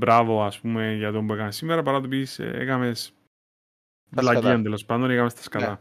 [0.00, 3.12] μπράβο, ας πούμε, για τον που έκανες σήμερα, παρά να του πεις, ε, έκαμες
[4.10, 4.62] Τα βλακία, σκατά.
[4.62, 5.80] τέλος πάντων, έκαμες τα σκατά.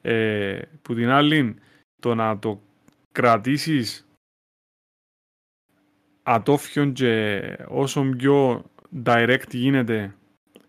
[0.00, 1.56] Ε, που την άλλη,
[2.00, 2.62] το να το
[3.12, 4.06] κρατήσεις
[6.22, 8.64] ατόφιον και όσο πιο
[9.04, 10.14] direct γίνεται,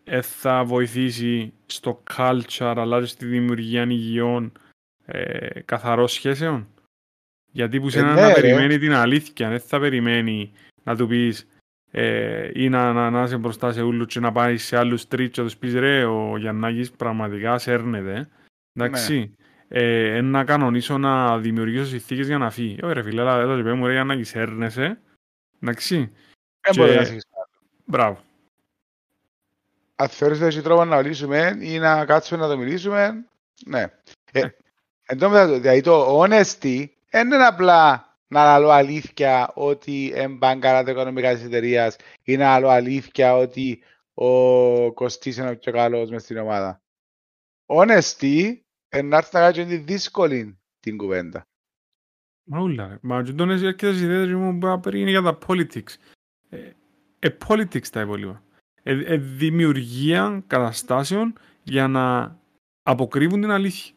[0.03, 4.51] ε, θα βοηθήσει στο culture αλλά και στη δημιουργία υγιών
[5.05, 6.67] ε, καθαρών σχέσεων.
[7.51, 8.33] Γιατί που σε Ε, ένα ναι, να ρε.
[8.33, 10.51] περιμένει την αλήθεια, δεν θα περιμένει
[10.83, 11.47] να του πεις
[11.91, 15.29] ε, ή να, να, να είσαι μπροστά σε όλους και να πάει σε άλλους τρεις
[15.29, 18.29] και να τους πεις ρε ο Γιαννάκης πραγματικά σέρνεται.
[18.73, 19.35] Εντάξει.
[19.67, 22.77] Ε, εν να κανονίσω να δημιουργήσω συνθήκες για να φύγει.
[22.83, 24.99] Όχι ρε φίλε, έλα, έλα και πέ μου ρε Γιαννάκη σέρνεσαι.
[25.61, 25.95] Εντάξει.
[25.97, 27.25] Δεν Και- μπορεί να ζήσεις.
[27.85, 28.19] Μπράβο.
[30.03, 33.25] Αν θεωρείς ότι έχει τρόπο να μιλήσουμε ή να κάτσουμε να το μιλήσουμε,
[33.65, 33.85] ναι.
[34.31, 34.47] Ε,
[35.05, 40.91] Εν τω μεταξύ, δηλαδή το honesty δεν είναι απλά να λέω αλήθεια ότι εμπαγκάρα τα
[40.91, 46.23] οικονομικά της εταιρείας ή να λέω αλήθεια ότι ο Κωστής είναι ο πιο καλός μες
[46.23, 46.81] στην ομάδα.
[47.65, 48.55] Honesty
[48.93, 51.41] είναι να έρθεις να κάνεις τη δύσκολη την κουβέντα.
[52.43, 52.97] Μα ούλα, ρε.
[53.01, 55.95] Μα και τον έτσι αρκετές ιδέες μου που πριν είναι για τα politics.
[56.49, 56.71] Ε,
[57.19, 58.43] ε, politics τα υπόλοιπα.
[58.83, 62.37] Ε, ε, δημιουργία καταστάσεων για να
[62.83, 63.93] αποκρύβουν την αλήθεια.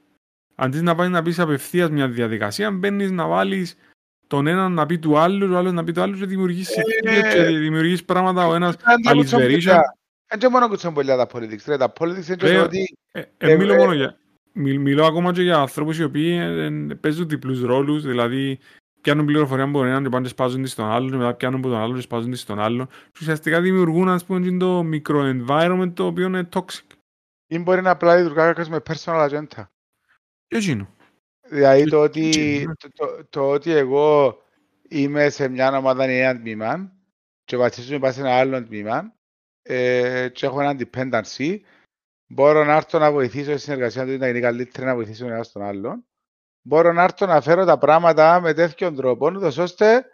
[0.55, 3.77] Αντί να πάει να πεις απευθείας μια διαδικασία, μπαίνεις να βάλεις
[4.27, 7.35] τον έναν να πει του άλλου, ο άλλος να πει του άλλου και δημιουργείς συνθήκες
[7.35, 9.75] και δημιουργείς πράγματα ο ένας αλυσβερίσιο.
[10.39, 12.97] Δεν μόνο κουτσομπολιά τα politics, ρε, τα politics είναι και ότι...
[13.13, 14.19] Ε, ε, μιλώ μόνο για...
[14.53, 16.71] Μιλ, μιλώ ακόμα και για ανθρώπους οι οποίοι ε, ε,
[17.01, 18.59] παίζουν διπλούς ρόλους, δηλαδή
[19.07, 21.69] πιάνουν πληροφορία από τον έναν και πάνε σπάζουν τη στον άλλον και μετά πιάνουν από
[21.69, 26.07] τον άλλον και σπάζουν τη στον άλλον και ουσιαστικά δημιουργούν ας πούμε το micro-environment το
[26.07, 26.97] οποίο είναι toxic.
[27.47, 29.65] Ή μπορεί να απλά λειτουργά κάποιος με personal agenda.
[30.47, 30.89] Και εκείνο.
[31.49, 34.39] Δηλαδή το ότι, το, το, το ότι εγώ
[34.89, 36.93] είμαι σε μια ομάδα ή ένα τμήμα
[37.45, 39.15] και βασίζομαι πάνω σε ένα άλλο τμήμα
[39.63, 41.59] ε, και έχω ένα dependency
[42.27, 45.47] μπορώ να έρθω να βοηθήσω στη συνεργασία του να είναι καλύτερη να βοηθήσω τον ένας
[45.47, 46.06] στον άλλον
[46.67, 49.27] μπορώ να έρθω να φέρω τα πράγματα με τέτοιον τρόπο
[49.59, 50.05] ώστε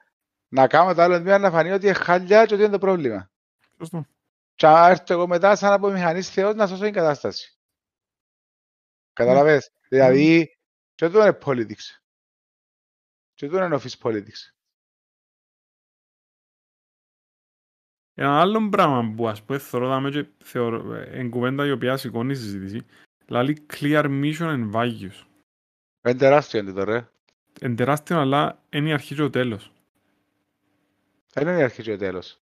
[0.49, 3.31] να κάνω το άλλο τμήμα να φανεί ότι είναι χάλια και ότι είναι το πρόβλημα.
[3.79, 4.07] Σωστό.
[4.55, 7.57] Και να έρθω εγώ μετά σαν από μηχανής θεός να σώσω την κατάσταση.
[9.13, 9.87] Καταλαβες; Mm.
[9.89, 10.59] Δηλαδή,
[10.95, 12.01] και αυτό είναι politics.
[13.35, 14.53] Και αυτό είναι office politics.
[18.15, 22.33] Ένα άλλο πράγμα που ας πούμε θεωρώ δάμε και θεωρώ, εν κουβέντα η οποία σηκώνει
[22.33, 22.87] η συζήτηση,
[23.27, 25.32] λέει clear mission and values.
[26.05, 27.09] Είναι τεράστιο είναι το ρε.
[27.61, 29.73] Είναι τεράστιο αλλά είναι η αρχή και ο τέλος.
[31.33, 32.41] Δεν είναι η αρχή και ο τέλος.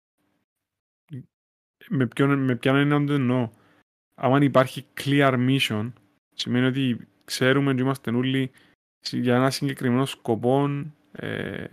[1.90, 3.50] Με ποιον, με ποιον είναι το εννοώ.
[4.16, 5.92] Αν υπάρχει clear mission,
[6.34, 8.52] σημαίνει ότι ξέρουμε ότι είμαστε όλοι
[9.12, 11.66] για ένα συγκεκριμένο σκοπό ε,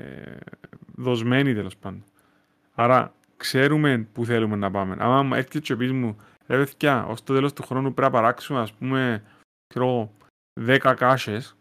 [0.95, 2.05] δοσμένοι τέλος πάντων.
[2.75, 4.97] Άρα ξέρουμε που θέλουμε να πάμε.
[4.99, 8.61] Άμα έρθει και πεις μου, ρε παιδιά, ως το τέλος του χρόνου πρέπει να παράξουμε,
[8.61, 9.23] ας πούμε,
[9.67, 10.13] ξέρω,
[10.61, 11.57] 10 κάσες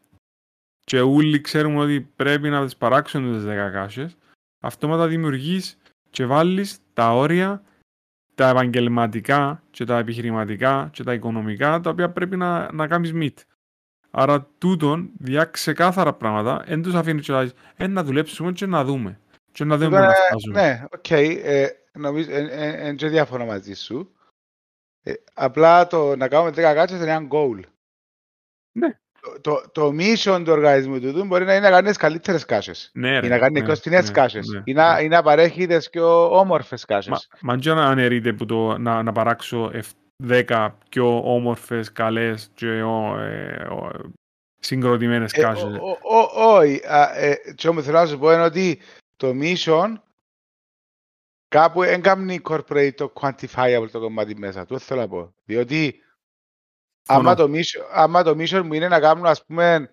[0.85, 4.17] και όλοι ξέρουμε ότι πρέπει να τις παράξουμε τις 10 κάσες,
[4.59, 5.77] αυτόματα δημιουργείς
[6.09, 7.63] και βάλεις τα όρια,
[8.35, 13.43] τα επαγγελματικά και τα επιχειρηματικά και τα οικονομικά, τα οποία πρέπει να, να κάνεις meet.
[14.11, 18.83] Άρα τούτον, διά ξεκάθαρα πράγματα, δεν τους αφήνεις και να ε, να δουλέψουμε και να
[18.83, 19.19] δούμε.
[19.51, 20.61] Και να δούμε να φτάσουμε.
[20.61, 21.11] Ναι, οκ.
[21.11, 24.15] Ε, νομίζω, είναι και διάφορα μαζί σου.
[25.01, 27.59] Ε, απλά το να κάνουμε 10 κάτσες είναι ένα goal.
[28.71, 28.99] Ναι
[29.41, 32.89] το, το mission του οργανισμού του Doom μπορεί να είναι να κάνεις καλύτερες κάσες.
[32.93, 34.47] Ναι, ή να κάνεις ναι, κοστινές ναι, κάσες.
[34.47, 35.03] Ναι, ή, να, ναι.
[35.03, 37.27] ή να παρέχει τι πιο όμορφες κάσες.
[37.41, 39.71] Μα, μα και να αναιρείται που το, να, να παράξω
[40.27, 43.55] 10 πιο όμορφες, καλές και ε,
[44.59, 45.79] συγκροτημένες ε, κάσες.
[46.35, 46.81] Όχι.
[47.15, 48.79] Ε, τι όμως θέλω να σου πω είναι ότι
[49.15, 49.93] το mission
[51.47, 54.79] κάπου δεν κάνει corporate το quantifiable το κομμάτι μέσα του.
[54.79, 55.33] Θέλω να πω.
[55.45, 55.99] Διότι
[57.05, 59.89] άμα το, mission, άμα το mission μου είναι να κάνουμε ας πούμε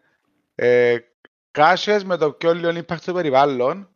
[0.55, 0.96] ε,
[1.51, 3.87] κάσες με το πιο λίγο impact στο περιβάλλον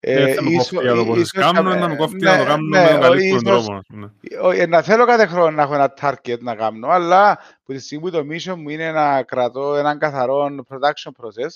[0.00, 2.88] Δεν θα με κόφτει για το πόσες κάνουν, να με κόφτει να το κάνουν με
[2.90, 3.74] τον καλύτερο ίσως- τρόπο.
[3.74, 4.12] ας πούμε.
[4.42, 8.04] όχι, να θέλω κάθε χρόνο να έχω ένα target να κάνω, αλλά που τη στιγμή
[8.04, 11.50] που το mission μου είναι να κρατώ έναν καθαρό production process,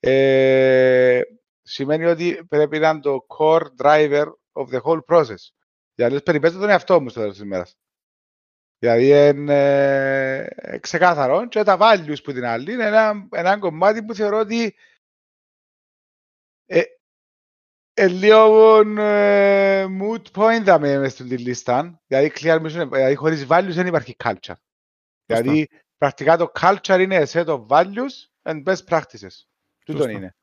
[0.00, 1.20] ε,
[1.62, 5.50] σημαίνει ότι πρέπει να είναι το core driver of the whole process.
[5.94, 7.76] Για αλλιώς περιπέτω τον εαυτό μου στο τέλος της ημέρας.
[8.78, 9.54] Δηλαδή είναι
[10.54, 14.74] ε, ξεκάθαρο και τα values που την άλλη είναι ένα, ένα κομμάτι που θεωρώ ότι
[16.66, 16.82] ε,
[17.98, 22.02] ε, λίγο ε, mood point θα με μες στην λίστα.
[22.06, 24.54] Δηλαδή, clear mission, δηλαδή χωρίς values δεν υπάρχει culture.
[25.26, 29.44] Δηλαδή, πρακτικά το culture είναι a set of values and best practices.
[29.84, 30.10] Τούτον Σωστά.
[30.10, 30.36] είναι.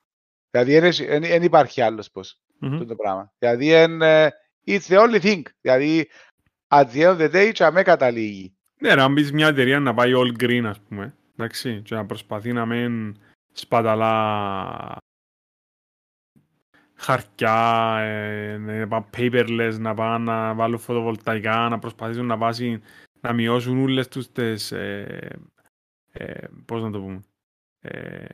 [0.50, 0.80] Δηλαδή,
[1.20, 2.86] δεν υπάρχει άλλος πώς Μμμ.
[2.86, 3.34] το πράγμα.
[3.38, 4.32] Δηλαδή, είναι,
[4.66, 5.42] it's the only thing.
[5.62, 6.10] Δηλαδή,
[6.74, 8.54] at the end of the day, και αμέ καταλήγει.
[8.80, 12.06] Ναι, ρε, αν μπεις μια εταιρεία να πάει all green, ας πούμε, εντάξει, και να
[12.06, 13.18] προσπαθεί να μην
[13.52, 14.98] σπαταλά
[16.96, 22.82] χαρτιά, ε, να πά paperless, να πάνε να βάλουν φωτοβολταϊκά, να προσπαθήσουν να, βάσει,
[23.22, 25.40] να μειώσουν όλες τους τις, ε,
[26.12, 27.24] ε, πώς να το πούμε,
[27.80, 28.26] ε,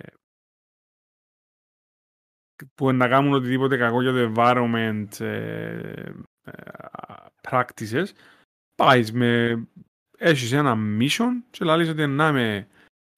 [2.75, 6.11] που να κάνουν οτιδήποτε κακό για το environment ε,
[6.43, 6.51] ε,
[7.49, 8.05] practices,
[8.85, 9.59] πάεις με
[10.17, 12.67] έχεις ένα mission και λαλείς ότι να είμαι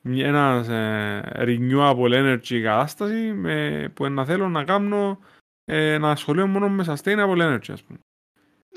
[0.01, 5.19] μια- ένας ε, renewable energy κατάσταση με, που να θέλω να κάνω
[5.65, 7.99] ε, να ασχολούμαι μόνο με sustainable energy ας πούμε.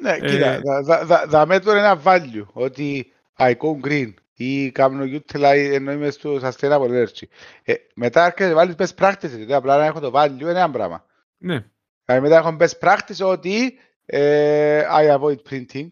[0.01, 4.13] Ναι, Ε, κοίτα, δα- δα- δα- δα μέτω είναι ένα value, ότι I go green.
[4.37, 7.23] ή κάνω utilize ενώ είμαι στο sustainable energy.
[7.63, 10.71] Ε, μετά έρχεται να βάλεις best practices, δηλαδή απλά να έχω το value είναι ένα
[10.71, 11.05] πράγμα.
[11.39, 11.65] Ναι.
[12.05, 15.89] Δηλαδή μετά έχω best practice ότι ε, I avoid printing,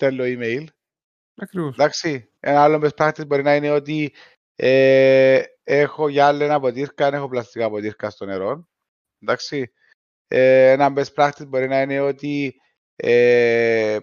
[0.00, 0.64] στέλνω email.
[1.34, 1.74] Ακριβώς.
[1.74, 4.14] Εντάξει, ένα άλλο best practice μπορεί να είναι ότι
[4.54, 8.68] ε, έχω γυάλινα ποτήρκα, έχω πλαστικά ποτήρκα στο νερό.
[9.18, 9.72] Εντάξει.
[10.26, 12.60] Ε, ένα best practice μπορεί να είναι ότι
[12.96, 13.98] ε,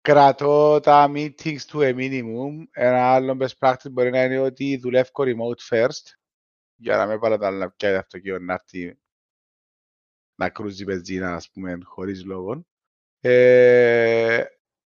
[0.00, 2.64] κρατώ τα meetings to a minimum.
[2.70, 6.12] Ένα άλλο best practice μπορεί να είναι ότι δουλεύω remote first
[6.76, 8.98] για να μην πάρω τα άλλα πια αυτοκίνητο να έρθει
[10.34, 12.66] να κρούζει μπενζίνα, ας πούμε, χωρίς λόγο.
[13.20, 14.44] Ε,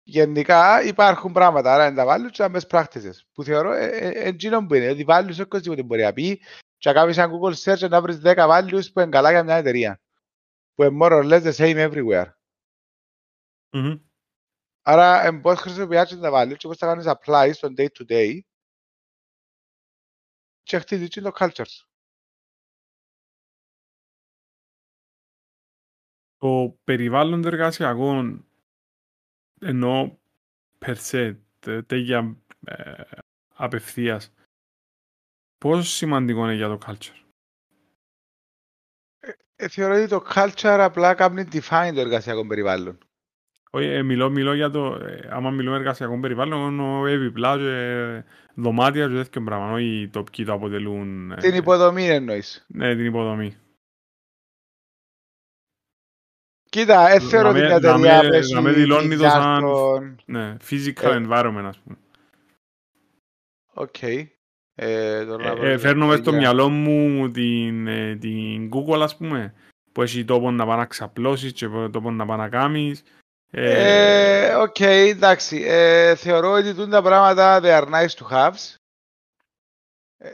[0.03, 4.67] γενικά υπάρχουν πράγματα, άρα είναι τα values και τα best practices, που θεωρώ εντζήνων ε,
[4.67, 6.37] που είναι, ότι values όχι τίποτε μπορεί να πει
[6.79, 9.57] και να κάνεις ένα Google search να βρεις 10 values που είναι καλά για μια
[9.57, 10.01] εταιρεία,
[10.75, 12.33] που είναι more or less the same everywhere.
[13.71, 14.01] Μμμ.
[14.83, 18.41] Άρα, ε, πώς χρησιμοποιήσεις τα values και πώς θα κάνεις apply στο day to day
[20.63, 21.87] και χτίζεις και το culture σου.
[26.37, 28.52] Το περιβάλλον των εργασιακών
[29.63, 30.19] ενώ
[30.79, 32.93] per se, τε- τέτοια ε,
[33.55, 34.33] απευθείας,
[35.59, 37.21] πόσο σημαντικό είναι για το culture;
[39.57, 42.99] Ε, θεωρώ ότι το culture απλά κάνει define το εργασιακό περιβάλλον.
[43.71, 48.25] Όχι, ε, μιλώ, μιλώ για το, ε, άμα μιλούμε εργασιακό περιβάλλον, εννοώ επιπλά και ε,
[48.55, 51.33] δωμάτια και τέτοιο πράγμα, όχι οι τοπικοί το αποτελούν.
[51.33, 52.65] ε, Την υποδομή εννοείς.
[52.69, 53.57] Ναι, την υποδομή.
[56.73, 59.25] Κοίτα, δεν θεωρώ Να ότι με- μια να εταιρεία με- πέσει να με δηλώνεις το
[59.25, 60.17] σαν- χιλιάρτων.
[60.25, 61.23] Ναι, physical Ε.
[61.27, 61.97] environment, ας πούμε.
[63.75, 64.03] Οκ.
[64.75, 68.17] Ε, τώρα να Ε, βρω ε, την φέρνω μες στο για- μυαλό μου την, ε,
[68.17, 69.55] την Google, ας πούμε,
[69.93, 73.03] που έχει τόπο να πάει να ξαπλώσεις και τόπο να πάει να κάνεις.
[73.51, 75.63] Ε, Ε, Οκ, εντάξει.
[75.67, 78.75] Ε, θεωρώ ότι τούν τα πράγματα they are nice to have.
[80.19, 80.31] Ε,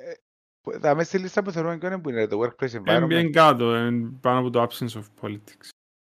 [0.63, 3.07] που- Τα μέσα στη λίστα που θεωρούμε και είναι που είναι το workplace ε, environment.
[3.09, 5.69] μπαίνει κάτω, ε, πάνω από το absence of politics.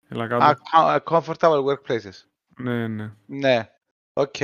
[0.09, 0.55] Έλα Α, κάτω.
[0.73, 2.25] co- comfortable workplaces.
[2.57, 3.13] Ναι, ναι.
[3.27, 3.71] Ναι,
[4.13, 4.41] οκ.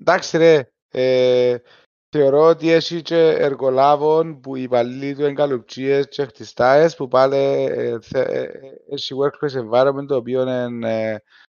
[0.00, 1.56] Εντάξει ρε, ε,
[2.10, 7.36] θεωρώ ότι έχει και εργολάβων που οι υπαλλήλοι του είναι καλουψίες και χτιστάες που πάλι
[7.36, 11.16] ε, θε- ε, ε, έχει workplace environment το οποίο είναι ε,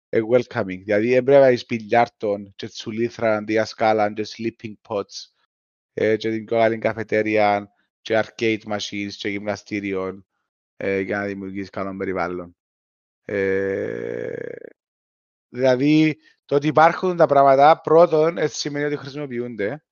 [0.08, 0.82] ε, welcoming.
[0.84, 5.30] Δηλαδή έπρεπε να έχεις πιλιάρτον και τσουλήθρα αντί σκάλα και sleeping pods
[5.92, 10.26] ε, και την πιο καλή καφετέρια και arcade machines και γυμναστήριων
[10.76, 12.56] ε, για να δημιουργήσεις καλό περιβάλλον.
[13.30, 14.32] Ε,
[15.48, 19.84] δηλαδή, το ότι υπάρχουν τα πράγματα, πρώτον, έτσι σημαίνει ότι χρησιμοποιούνται.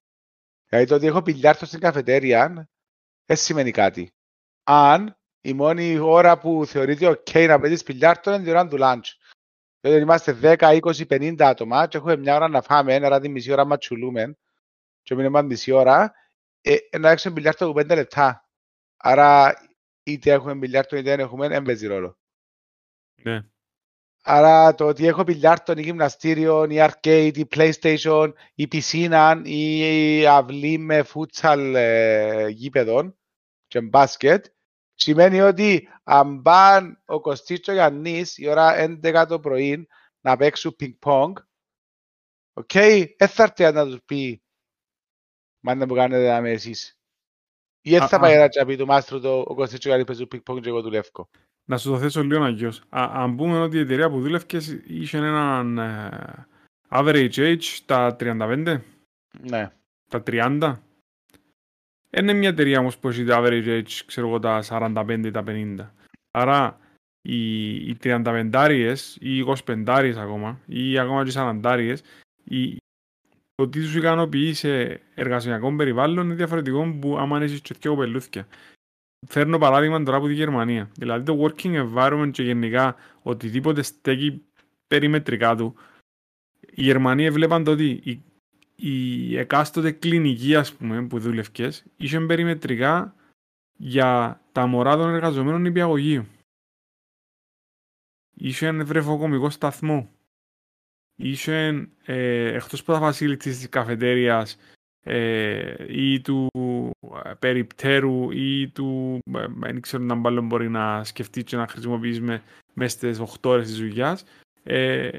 [0.68, 2.68] Δηλαδή, το ότι έχω πιλιάρτο στην καφετέρια,
[3.24, 4.14] δεν σημαίνει κάτι.
[4.64, 9.14] Αν η μόνη ώρα που θεωρείται ok να παίζεις πιλιάρτο είναι την ώρα του lunch.
[9.80, 13.52] Δηλαδή, είμαστε 10, 20, 50 άτομα και έχουμε μια ώρα να φάμε, ένα τη μισή
[13.52, 14.36] ώρα ματσουλούμε
[15.02, 16.14] και μείνουμε μισή ώρα,
[16.60, 18.48] ε, να έξω πιλιάρτο από 5 λεπτά.
[18.96, 19.54] Άρα,
[20.02, 22.18] είτε έχουμε πιλιάρτο είτε δεν έχουμε, δεν παίζει ρόλο.
[23.22, 23.40] Ναι.
[24.22, 30.78] Άρα το ότι έχω πιλιάρτον ή γυμναστήριο ή arcade ή playstation ή πισίνα ή αυλή
[30.78, 33.18] με φούτσαλ ε, γήπεδων
[33.66, 34.46] και μπάσκετ
[34.94, 39.88] σημαίνει ότι αν πάνε ο Κωστής και ο Γιάννης η ώρα 11 το πρωί
[40.20, 41.32] να παίξουν ping-pong
[42.52, 42.72] οκ,
[43.18, 44.42] δεν θα έρθει να τους πει
[45.60, 46.98] μάνα που κάνετε να με εσείς
[47.80, 48.20] ή δεν Α, θα α.
[48.20, 50.68] πάει να τζιαι πει του μάστρου του ο Κωστής και ο Γιάννης παίζουν ping-pong και
[50.68, 51.28] εγώ δουλεύω.
[51.68, 52.78] Να σου το θέσω λίγο αλλιώς.
[52.88, 56.46] Α, αν πούμε ότι η εταιρεία που δούλευκες είχε έναν ε,
[56.88, 58.80] average age τα 35,
[59.40, 59.70] Ναι.
[60.10, 60.74] τα 30.
[62.10, 65.42] Είναι μια εταιρεία όμως που έχει τα average age, ξέρω εγώ, τα 45 ή τα
[65.46, 65.76] 50.
[66.30, 66.78] Άρα
[67.22, 71.96] οι, οι 35 ή οι 25 ακόμα ή ακόμα και οι 40
[72.44, 72.76] οι,
[73.54, 78.46] το τι τους ικανοποιεί σε εργασιακό περιβάλλον είναι διαφορετικό που άμα έχεις και δύο κοπελούθκια.
[79.26, 80.90] Φέρνω παράδειγμα τώρα από τη Γερμανία.
[80.94, 84.44] Δηλαδή το working environment και γενικά οτιδήποτε στέκει
[84.86, 85.74] περιμετρικά του.
[86.60, 88.22] Οι Γερμανοί βλέπαν το ότι η,
[88.76, 93.14] η εκάστοτε κλινική ας πούμε που δούλευκες είχε περιμετρικά
[93.76, 96.26] για τα μωρά των εργαζομένων νηπιαγωγείου.
[98.34, 100.10] Είχε βρεφοκομικό σταθμό.
[101.16, 104.58] Είχε ε, εκτός από τα facilities της καφετέριας
[105.08, 106.48] ε, ή του
[107.24, 112.20] ε, περιπτέρου ή του ε, δεν ξέρω να μπάλω μπορεί να σκεφτεί και να χρησιμοποιήσει
[112.20, 112.42] με,
[112.74, 114.24] μέσα στις 8 ώρες της δουλειάς
[114.62, 115.10] ε,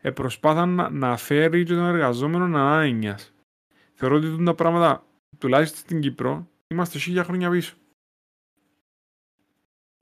[0.00, 3.32] ε, προσπάθαν να, να φέρει και τον εργαζόμενο να είναι άνενιας.
[3.94, 5.04] Θεωρώ ότι τα πράγματα
[5.38, 7.74] τουλάχιστον στην Κύπρο είμαστε χίλια χρόνια πίσω.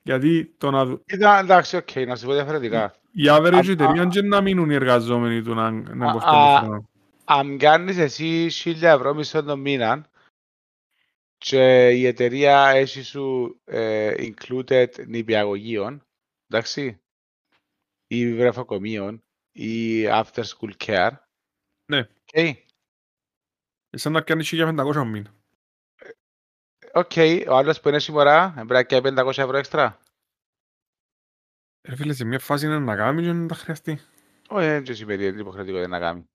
[0.03, 2.95] Γιατί το να, δου- Ήταν εντάξει, οκ, να σου πω διαφορετικά.
[3.13, 6.21] η average Α- εταιρεία α- και να μείνουν οι εργαζόμενοι του να, να Α- 25
[6.23, 6.83] α- χρόνια.
[7.37, 10.11] Αν κάνεις εσύ 1000 ευρώ μισθό το μήνα
[11.39, 16.07] και η εταιρεία έχει σου ε, included νηπιαγωγείον,
[16.47, 17.01] εντάξει,
[18.07, 19.23] ή βρεφοκομείον,
[19.53, 21.13] ή after school care.
[21.85, 22.09] Ναι.
[22.33, 22.53] Okay.
[23.91, 25.35] Σαν να κάνεις 1500 μήνα.
[26.93, 27.13] Οκ,
[27.49, 29.99] ο άλλος που είναι σήμερα πρέπει να κάνει 500 ευρώ έξτρα.
[31.89, 34.01] Ρε φίλε, σε μια φάση είναι να κάνει και να τα χρειαστεί.
[34.49, 36.31] Όχι, δεν και σημαίνει ότι είναι υποχρεωτικό να κάνει.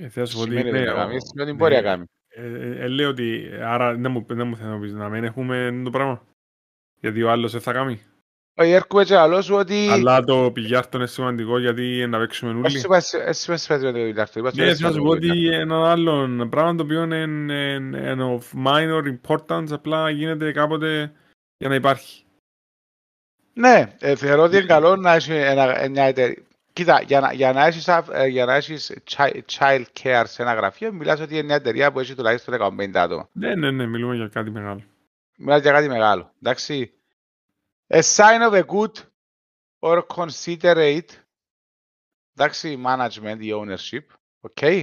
[0.00, 1.74] Ε, θέλω να σου πω ότι Σημαίνει ότι ναι, να ο- κάνει, σημαίνει ότι μπορεί
[1.74, 2.04] να ναι, κάνει.
[2.28, 5.24] ε, ε, ε, λέω ότι, άρα δεν μου, δεν μου θέλω να πεις να μην
[5.24, 6.22] έχουμε το πράγμα.
[7.00, 8.00] Γιατί ο άλλος δεν θα κάνει.
[8.54, 9.88] Όχι, έρχομαι και άλλο σου ότι...
[9.90, 12.62] Αλλά το πηγιάρτο είναι σημαντικό γιατί να παίξουμε όλοι.
[12.64, 14.38] Εσύ πας- εσύ πας σπέτει με το ηλάρτο.
[14.38, 15.60] είπα στο Ναι, έτσι θα σου με πω το ότι ηλάρτο.
[15.74, 17.78] ένα άλλο πράγμα το οποίο είναι, είναι,
[18.10, 21.12] είναι of minor importance, απλά γίνεται κάποτε
[21.56, 22.24] για να υπάρχει.
[23.54, 26.42] Ναι, ε, θεωρώ ότι είναι καλό να έχει ένα, μια εταιρεία.
[26.72, 30.42] Κοίτα, για να, για να έχεις, αφ- ε, για να έχεις chi- child care σε
[30.42, 33.28] ένα γραφείο, μιλάς ότι είναι μια εταιρεία που έχει τουλάχιστον 150 άτομα.
[33.32, 34.82] Ναι, ναι, ναι, μιλούμε για κάτι μεγάλο.
[35.36, 36.92] Μιλάς για κάτι μεγάλο, εντάξει.
[37.88, 38.92] A sign of a good
[39.80, 41.08] or considerate,
[42.36, 44.04] εντάξει, management ή ownership,
[44.40, 44.82] ok.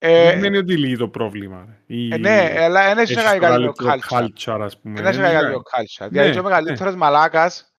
[0.00, 1.64] Δεν Ε, σημαίνει ότι λύγει το πρόβλημα.
[1.68, 1.96] ρε.
[1.96, 4.58] Ή ε, ναι, αλλά δεν έχει έχεις να κάνει το κάτι με το καλύτερο culture.
[4.58, 4.94] culture, ας πούμε.
[4.94, 6.00] Δεν έχει Δεν να κάνει είναι με το culture.
[6.00, 6.48] Ναι, Δηλαδή, και ο ναι.
[6.48, 7.72] μεγαλύτερος μαλάκας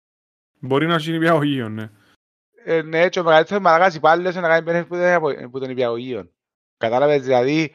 [0.61, 1.91] Μπορεί να γίνει νηπιαγωγείο, ναι.
[2.71, 5.51] Ε, ναι, και ο μεγαλύτερος μαλάκας υπάλληλος είναι να κάνει benefit που δεν είναι από-
[5.51, 6.31] που των υπηαγωγείων.
[6.77, 7.75] Κατάλαβες, δηλαδή,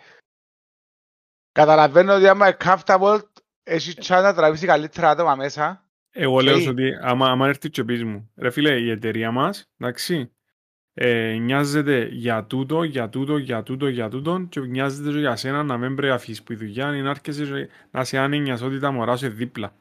[1.51, 3.19] καταλαβαίνω ότι άμα είναι comfortable,
[3.63, 5.87] έχει chance να τραβήσει καλύτερα άτομα μέσα.
[6.11, 6.61] Εγώ λέω Οκ.
[6.61, 10.31] σου ότι άμα, άμα έρθει και πεις μου, ρε φίλε, η εταιρεία μας, εντάξει,
[10.93, 15.63] ε, νοιάζεται για τούτο, για τούτο, για τούτο, για τούτο και νοιάζεται και για σένα
[15.63, 18.61] να μην πρέπει να αφήσεις που η δουλειά είναι να έρχεσαι και να σε άνοιας
[18.61, 19.75] ότι τα μωρά σου είναι δίπλα.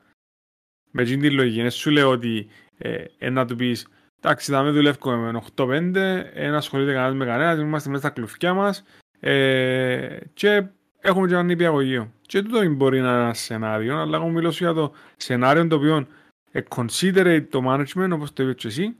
[0.90, 2.48] Με εκείνη τη λογική, δεν σου λέω ότι
[2.78, 3.86] ε, ε, να του πεις
[4.24, 5.90] εντάξει, θα με δουλεύουμε με 8-5,
[6.34, 8.84] δεν ασχολείται κανένας με κανένας, είμαστε μέσα στα κλουφκιά μας
[9.20, 10.64] ε, και
[11.00, 12.12] έχουμε και έναν νηπιαγωγείο.
[12.20, 15.76] Και τούτο μπορεί να είναι ένα σενάριο, αλλά εγώ μιλώ σου για το σενάριο το
[15.76, 16.06] οποίο
[16.50, 18.96] ε, considerate το management, όπως το είπες και εσύ,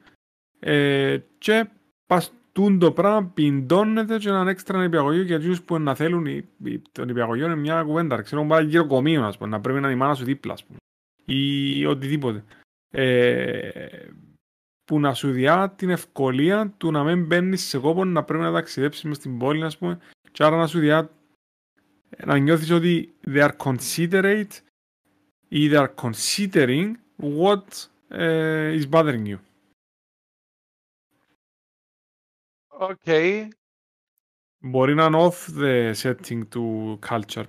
[0.60, 1.68] ε, και
[2.06, 6.48] πας τούν το πράγμα πιντώνεται και έναν έξτρα νηπιαγωγείο για εκείνους που να θέλουν η-
[6.64, 9.86] η- το νηπιαγωγείο είναι μια κουβέντα, ξέρω πάει γύρω κομείο, ας πούμε, να πρέπει να
[9.86, 10.78] είναι η μάνα σου δίπλα, ας πούμε,
[11.24, 12.44] ή οτιδήποτε.
[12.90, 13.68] Ε,
[14.92, 18.52] που να σου διά την ευκολία του να μην μπαίνεις σε κόπο να πρέπει να
[18.52, 19.98] ταξιδέψεις μες στην πόλη, ας πούμε,
[20.32, 21.10] και άρα να σου διά
[22.24, 24.50] να νιώθεις ότι they are considerate
[25.48, 29.38] ή they are considering what uh, is bothering you.
[32.68, 33.08] Οκ.
[34.58, 37.46] Μπορεί να είναι off the setting του culture,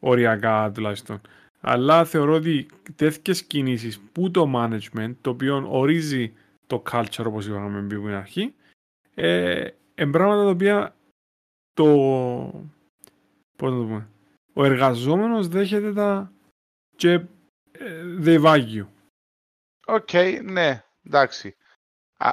[0.00, 1.20] οριακά τουλάχιστον.
[1.60, 6.32] Αλλά θεωρώ ότι τέτοιες κινήσεις που το management, το οποίο ορίζει
[6.66, 8.54] το culture όπως είπαμε πριν από την αρχή,
[9.14, 10.96] ε, είναι πράγματα τα οποία
[11.72, 11.86] το,
[13.56, 14.08] πώς να το πούμε,
[14.52, 16.32] ο εργαζόμενος δέχεται τα
[16.96, 17.12] και
[17.72, 18.86] ε, they value.
[19.86, 20.12] Οκ,
[20.42, 21.56] ναι, εντάξει.
[22.16, 22.30] Α,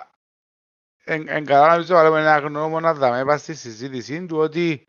[1.03, 4.87] Εν, εν καλά να πεις βάλουμε ένα γνώμονα δάμε είπα στη συζήτηση του ότι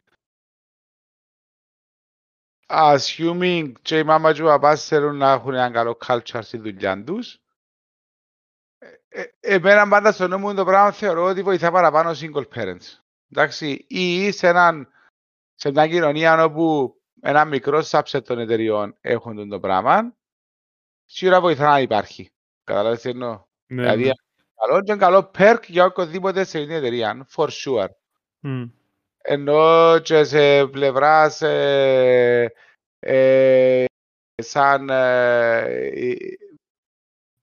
[2.67, 7.05] assuming και η μάμα και ο παπάς θέλουν να έχουν ένα καλό culture στη δουλειά
[7.05, 7.42] τους ε, ε,
[9.41, 13.01] εμένα πάντα στο νόμο μου το πράγμα θεωρώ ότι βοηθά παραπάνω single parents.
[13.31, 14.89] Εντάξει, ή σε, έναν,
[15.55, 20.15] σε μια κοινωνία όπου ένα μικρό subset των εταιριών έχουν το πράγμα,
[21.05, 22.33] σίγουρα βοηθά να υπάρχει.
[22.65, 24.11] Καταλάβεις τι εννοώ; Ναι, Δηλαδή, ναι.
[24.55, 27.89] καλό και καλό perk για οποιοδήποτε σε μια εταιρεία, for sure.
[28.41, 28.65] Μμ.
[29.25, 32.53] Ενώ και σε πλευράς ε,
[32.99, 33.85] ε,
[34.35, 36.17] σαν ε, ε,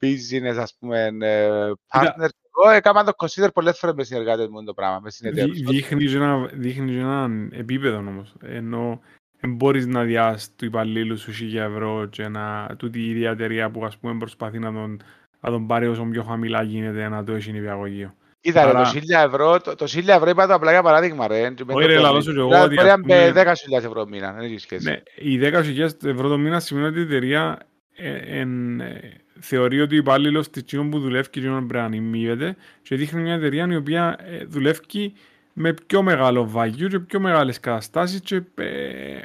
[0.02, 1.48] business, ας πούμε, ε,
[1.92, 2.16] Κοίτα.
[2.16, 2.28] partner,
[2.62, 5.60] εγώ έκανα το consider πολλές φορές με συνεργάτες μου το πράγμα, με Δει- συνεταίρους.
[5.60, 8.34] Δείχνεις και ένα, δείχνεις και έναν επίπεδο όμως.
[8.44, 9.00] Ενώ
[9.40, 13.70] δεν μπορείς να διάσεις του υπαλλήλου σου 1000 ευρώ και να τούτη η ίδια εταιρεία
[13.72, 15.02] που ας πούμε προσπαθεί να τον,
[15.40, 18.14] να τον πάρει όσο πιο χαμηλά γίνεται να το έχει νηπιαγωγείο.
[18.42, 21.28] Κοίτα ρε, Άρα- το 1000 ευρώ, το, το 1000 ευρώ είπα το απλά για παράδειγμα
[21.28, 21.54] ρε.
[21.72, 24.06] Όχι, ρε, λαλώ σου και εγώ Δηλαδή, ότι, Μπορεί ας να μπει πούμε- 10.000 ευρώ
[24.08, 24.90] μήνα, δεν έχει σχέση.
[24.90, 27.58] Ναι, οι 10.000 ευρώ το μήνα σημαίνει ότι η εταιρεία
[28.02, 29.00] ε, εν, ε,
[29.40, 33.22] θεωρεί ότι ο υπάλληλος της τσίνων που δουλεύει και τσίνων πρέπει να ανημείβεται και δείχνει
[33.22, 35.14] μια εταιρεία η οποία ε, δουλεύει
[35.54, 38.66] με πιο μεγάλο value και πιο μεγάλες καταστάσεις και ε,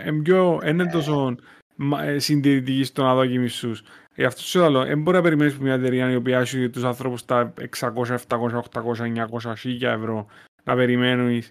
[0.05, 1.37] εν πιο, εν είναι τόσο
[1.75, 3.83] μα- ε, συντηρητική στο να δώσει μισούς.
[4.14, 6.85] Γι' αυτό σου λέω, δεν μπορεί να περιμένεις από μια εταιρεία η οποία έχει τους
[6.85, 10.27] ανθρώπους στα 600, 700, 800, 900, 1000 ευρώ
[10.64, 11.51] να περιμένεις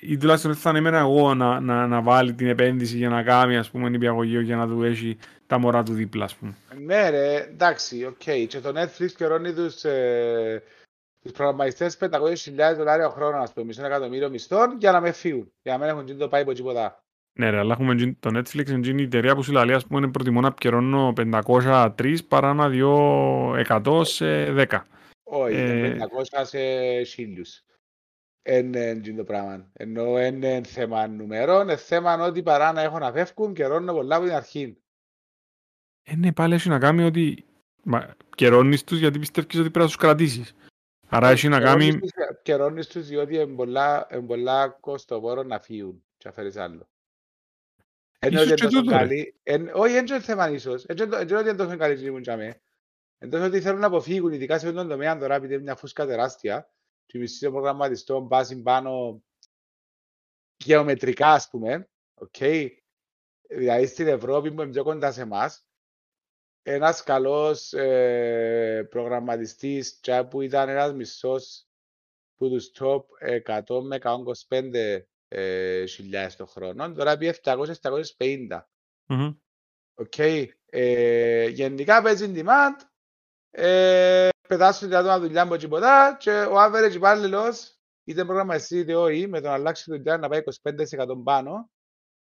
[0.00, 3.56] ή τουλάχιστον δεν θα ανέμενα εγώ να, να, να βάλει την επένδυση για να κάνει
[3.56, 5.16] ας πούμε νηπιαγωγείο για να του έχει
[5.46, 6.54] τα μωρά του δίπλα ας πούμε.
[6.84, 8.46] Ναι ρε, εντάξει, οκ.
[8.48, 10.62] Και το Netflix πληρώνει τους, ε,
[11.22, 15.52] τους προγραμματιστές 500.000 δολάρια ο χρόνο, ας πούμε, μισό εκατομμύριο μισθών για να μεν φύγουν,
[15.62, 17.00] για να μην έχουν γίνει το πάει από τίποτα.
[17.38, 20.08] Ναι ρε, αλλά έχουμε τζιν- το Netflix είναι η εταιρεία που σου λέει ας πούμε
[20.10, 22.94] προτιμώ να πιερώνω 503 παρά να διώ
[23.68, 24.66] 100 σε 10.
[25.22, 26.58] Όχι, Ε, είναι 500 σε
[27.02, 27.62] χίλιους.
[28.46, 29.70] Είναι είναι το πράγμα.
[29.72, 34.24] Ενώ είναι θέμα νούμερων, είναι θέμα ότι παρά να έχω να φεύγουν, καιρώνω πολλά από
[34.24, 34.78] την αρχή.
[36.02, 37.44] Ε, ναι, πάλι έχει να κάνει ότι
[37.82, 40.54] μα, καιρώνεις τους γιατί πιστεύεις ότι πρέπει να τους κρατήσεις.
[41.08, 41.84] Άρα έχει να κάνει...
[41.84, 46.56] Καιρώνεις τους- Καιρώνεις τους διότι είναι πολλά, είναι πολλά κοστοβόρο να φύγουν και να φέρεις
[46.56, 46.88] άλλο.
[48.18, 48.98] Ενώ Ίσως ότι και είναι τόσο τούτο, ρε.
[48.98, 50.84] καλή, εν- όχι, δεν είναι θέμα ίσως.
[50.86, 52.60] Δεν είναι το- δεν είναι ότι είναι τόσο καλή και ήμουν τζαμέ.
[53.18, 55.76] Εν τόσο ότι θέλουν να αποφύγουν, ειδικά σε αυτόν τον τομέα τώρα, επειδή είναι μια
[55.76, 56.70] φούσκα τεράστια,
[57.06, 59.22] και οι μισθοί των προγραμματιστών πάσουν πάνω
[60.56, 62.36] γεωμετρικά, ας πούμε, οκ.
[63.48, 65.66] Δηλαδή στην Ευρώπη που είναι πιο κοντά σε εμάς,
[66.62, 71.66] ένας καλός ε, προγραμματιστής και που ήταν ένας μισθός
[72.36, 73.02] που τους top
[73.44, 73.98] 100 με
[74.48, 78.60] 125 ε, χιλιάδες το χρόνο, τώρα πήγε 700-750.
[79.06, 79.34] Μμμ.
[79.94, 80.18] Οκ.
[80.66, 82.80] Ε, γενικά παίζει demand,
[83.50, 89.40] ε, πετάσουν τα δουλειά από τίποτα και ο average υπάλληλος, είτε προγραμματιστής είτε όχι, με
[89.40, 91.70] τον αλλάξει δουλειά να πάει 25% πάνω,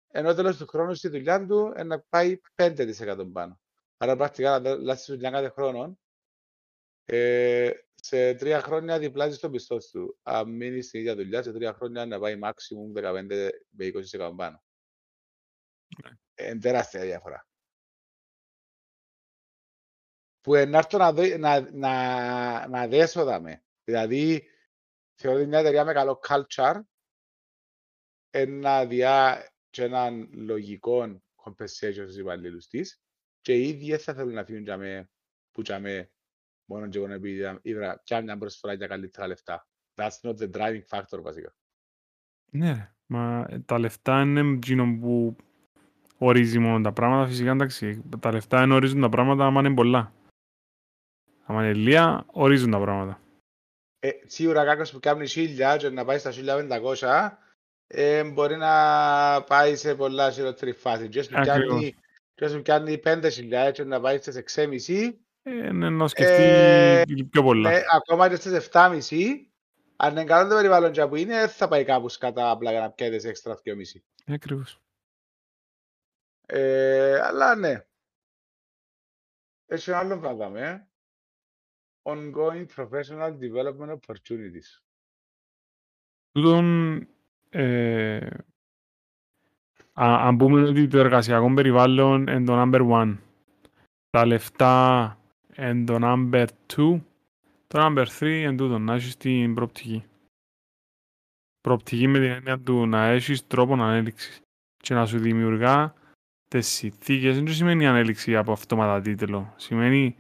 [0.08, 3.60] ενώ τέλος του χρόνου στη δουλειά του ε, να πάει 5% πάνω.
[3.98, 5.98] Άρα πρακτικά να αλλάξει δουλειά κάθε χρόνο,
[7.06, 10.18] ε, σε τρία χρόνια διπλάζεις το μισθό του.
[10.24, 14.64] Αν μείνεις στην ίδια δουλειά, σε τρία χρόνια να πάει maximum 15 με 20% πάνω.
[16.34, 17.49] Ε, τεράστια διαφορά.
[20.42, 23.64] Που ενάρτω να, δω, να, να, να δέσω δάμε.
[23.84, 24.48] Δηλαδή,
[25.16, 26.82] θεωρώ ότι μια εταιρεία με καλό culture
[28.30, 33.02] ένα διά και έναν λογικό compensation στους υπαλλήλους της
[33.42, 35.10] και οι ίδιοι δεν θα θέλουν να φύγουν για με,
[35.52, 36.12] που για με
[36.66, 39.68] μόνο και μόνο επειδή είδα πια μια προσφορά για καλύτερα λεφτά.
[39.96, 41.56] That's not the driving factor βασικά.
[42.52, 45.36] Ναι ρε, μα ε, τα λεφτά είναι εκείνο που
[46.18, 47.28] ορίζει μόνο τα πράγματα.
[47.28, 50.14] Φυσικά εντάξει, τα λεφτά είναι ορίζουν τα πράγματα άμα είναι πολλά.
[51.50, 53.22] Άμα είναι λίγα, ορίζουν τα πράγματα.
[54.00, 56.32] Ε, σίγουρα κάποιος που κάνει χίλια και να πάει στα
[57.00, 57.30] 1500
[57.88, 58.74] ε, μπορεί να
[59.44, 61.08] πάει σε πολλά χειρότερη φάση.
[61.08, 61.68] Και που Ακριβώς.
[61.68, 61.96] κάνει,
[62.36, 67.44] και που κάνει 5.000 και να πάει στις 6,5 Ε, ναι, να σκεφτεί Ε, πιο
[67.44, 67.70] πολλά.
[67.70, 69.00] ναι, ακόμα και στις 7,5
[69.96, 72.80] αν είναι καλό το περιβάλλον και που είναι, δεν θα πάει κάπου κατά απλά για
[72.80, 74.02] να πιέτε σε έξτρα 2,5.
[74.26, 74.82] Ε, ακριβώς.
[76.46, 77.84] Ε, αλλά ναι.
[79.66, 80.89] Έχει ένα άλλο πράγμα, ε.
[82.04, 84.82] Ongoing professional development opportunities.
[86.32, 86.98] Τούτον,
[87.50, 88.18] ε,
[89.94, 93.18] α- αν πούμε ότι το εργασιακό περιβάλλον είναι το number one,
[94.10, 95.18] τα λεφτά
[95.58, 97.02] είναι το number two,
[97.68, 100.04] το number three είναι τούτο, να έχεις την προοπτική.
[101.62, 104.42] Προοπτική με την έννοια του να έχεις τρόπο ανέλυξης
[104.78, 105.94] και να σου δημιουργά
[106.48, 107.36] τις συνθήκες.
[107.36, 109.54] Δεν σημαίνει ανέλυξη από αυτόματα τίτλο.
[109.56, 110.16] Σημαίνει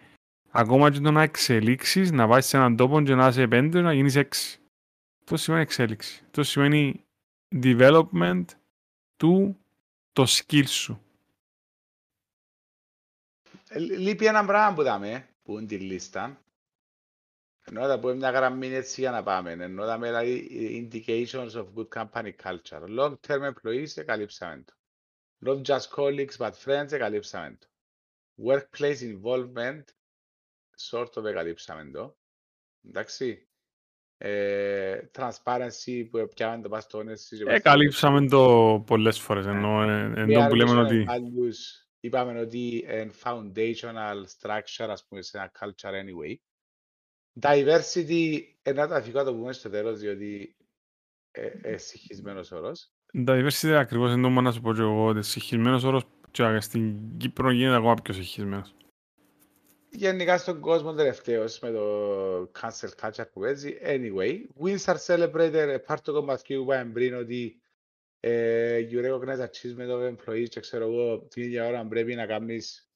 [0.51, 3.93] ακόμα και το να εξελίξεις, να βάζεις σε έναν τόπο και να είσαι πέντε, να
[3.93, 4.59] γίνεις έξι.
[5.19, 6.23] Αυτό σημαίνει εξέλιξη.
[6.25, 7.03] Αυτό σημαίνει
[7.51, 8.45] development
[9.17, 9.57] του
[10.13, 11.01] το skill σου.
[13.69, 16.41] Ε, Λείπει ένα πράγμα που δάμε, που είναι τη λίστα.
[17.65, 19.51] Ενώ θα πούμε μια γραμμή έτσι για να πάμε.
[19.51, 20.47] Ενώ δάμε δηλαδή
[20.91, 22.83] indications of good company culture.
[22.97, 24.73] Long term employees, εκαλύψαμε το.
[25.45, 27.67] Not just colleagues but friends, εκαλύψαμε το.
[28.45, 29.83] Workplace involvement,
[30.91, 32.17] sort of εκαλύψαμε το.
[32.87, 33.43] Εντάξει.
[34.21, 37.31] Ε, transparency που πιάμε το παστόνες.
[37.31, 43.11] Ε, καλύψαμε το πολλές φορές, ενώ ε, ενώ που λέμε ότι values, είπαμε ότι είναι
[43.23, 46.35] foundational structure, ας πούμε, σε ένα culture anyway.
[47.41, 50.55] Diversity, ένα το αφικό το πούμε στο τέλος, διότι
[51.31, 52.91] ε, ε, συγχυσμένος όρος.
[53.27, 57.17] diversity ακριβώς είναι το μόνο να σου πω και εγώ ότι συγχυσμένος όρος και στην
[57.17, 58.73] Κύπρο γίνεται ακόμα πιο συγχυσμένος.
[59.91, 63.77] Γενικά στον κόσμο τελευταίος με το cancel culture που παίζει.
[63.81, 67.61] Anyway, wins are celebrated, part του κομματιού που είπαμε πριν ότι
[68.19, 72.89] ε, you recognize achievement of employees και ξέρω εγώ την ίδια ώρα πρέπει να κάνεις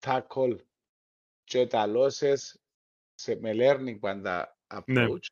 [0.00, 0.56] tackle
[1.44, 2.36] και τα losses
[3.14, 5.06] σε, με learning πάντα Ναι.
[5.06, 5.26] approach.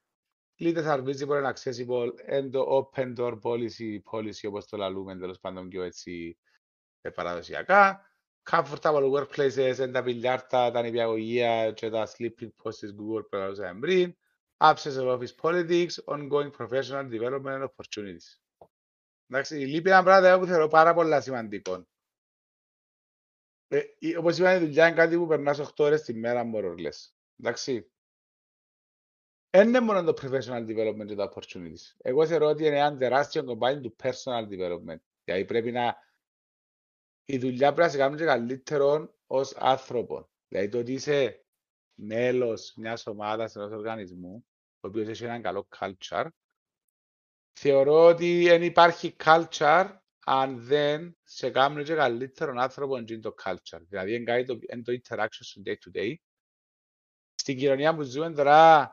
[0.60, 5.38] Leaders are visible and accessible and the open door policy, policy όπως το λαλούμε τέλος
[5.38, 6.38] πάντων πιο έτσι
[7.00, 8.11] ε, παραδοσιακά.
[8.50, 13.80] Comfortable workplaces, εν τα πιλιάρτα, τα νηπιαγωγεία και τα sleeping posts της Google που έλεγαμε
[13.80, 14.16] πριν.
[14.56, 18.38] Absence of office politics, ongoing professional development and opportunities.
[19.26, 21.86] Εντάξει, λείπει ένα πράγμα που θεωρώ πάρα πολλά σημαντικό.
[23.68, 26.64] Ε, η- όπως είπα, η δουλειά είναι κάτι που περνάς 8 ώρες τη μέρα, more
[26.64, 27.10] or less.
[27.40, 27.86] Εντάξει.
[29.50, 31.94] δεν είναι μόνο το professional development και το opportunities.
[31.98, 35.00] Εγώ θεωρώ ότι είναι ένα τεράστιο κομμάτι του personal development.
[35.24, 35.96] Δηλαδή πρέπει να...
[37.24, 40.30] Η δουλειά πρέπει να σε κάνει και καλύτερο ως άνθρωπο.
[40.48, 41.44] Δηλαδή το ότι είσαι
[41.94, 44.46] μέλος μιας ομάδας, ενός οργανισμού,
[44.80, 46.26] ο οποίος έχει έναν καλό culture,
[47.52, 53.80] θεωρώ ότι δεν υπάρχει culture αν δεν σε κάνουν και καλύτερον άνθρωπο εν το culture.
[53.88, 56.14] Δηλαδή είναι το, το interaction στο day to day.
[57.34, 58.90] Στην κοινωνία που ζούμε τώρα,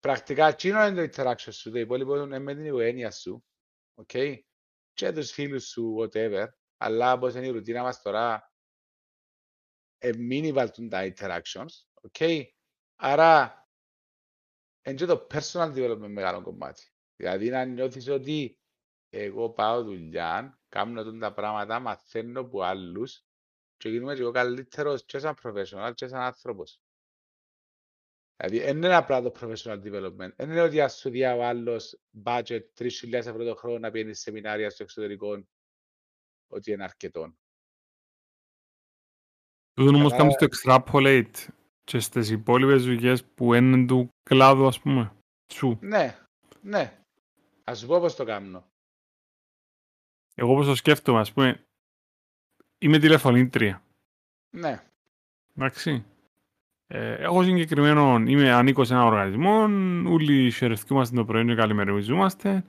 [0.00, 3.44] πρακτικά εκείνο είναι το interaction σου, το υπόλοιπο είναι με την οικογένεια σου,
[3.94, 4.38] okay?
[4.92, 8.52] και τους φίλους σου, whatever, αλλά όπως είναι η ρουτίνα μας τώρα,
[9.98, 11.72] ε, μην βάλτουν τα interactions,
[12.10, 12.44] okay?
[12.96, 13.60] άρα
[14.82, 16.92] είναι και το personal development μεγάλο κομμάτι.
[17.16, 18.58] Δηλαδή να νιώθεις ότι
[19.08, 23.24] εγώ πάω δουλειά, κάνω τα πράγματα, μαθαίνω από άλλους
[23.76, 26.80] και γίνομαι και εγώ καλύτερος και σαν professional και σαν άνθρωπος.
[28.36, 30.34] Δηλαδή, δεν είναι απλά το professional development.
[30.36, 34.14] Δεν είναι ότι ας σου δει ο άλλος budget 3.000 ευρώ το χρόνο να πιένει
[34.14, 35.46] σεμινάρια στο εξωτερικό
[36.48, 37.34] ότι είναι αρκετό.
[39.72, 41.48] Τούτον όμως κάνεις το extrapolate
[41.84, 45.12] και στις υπόλοιπες δουλειές που είναι του κλάδου, ας πούμε,
[45.52, 45.78] σου.
[45.80, 46.18] Ναι,
[46.60, 47.00] ναι.
[47.64, 48.66] Ας σου πω πώς το κάνω.
[50.34, 51.66] Εγώ όπως το σκέφτομαι, ας πούμε,
[52.78, 53.82] είμαι τηλεφωνήτρια.
[54.50, 54.82] Ναι.
[55.54, 56.04] Εντάξει.
[56.86, 59.62] Ε, έχω συγκεκριμένο, είμαι ανήκω σε ένα οργανισμό,
[60.12, 62.64] όλοι χαιρετιούμαστε το πρωί και καλημερίζομαστε.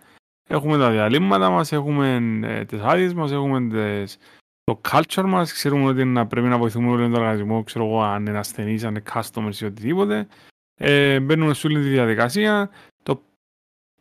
[0.48, 4.18] Έχουμε τα διαλύματα μας, έχουμε ε, τις άδειες μας, έχουμε τις,
[4.64, 8.26] το culture μας, ξέρουμε ότι να πρέπει να βοηθούμε όλο τον οργανισμό, ξέρω εγώ, αν
[8.26, 10.28] είναι ασθενής, αν είναι customers ή οτιδήποτε.
[10.80, 12.70] Ε, μπαίνουμε σε όλη τη διαδικασία.
[13.04, 13.22] Το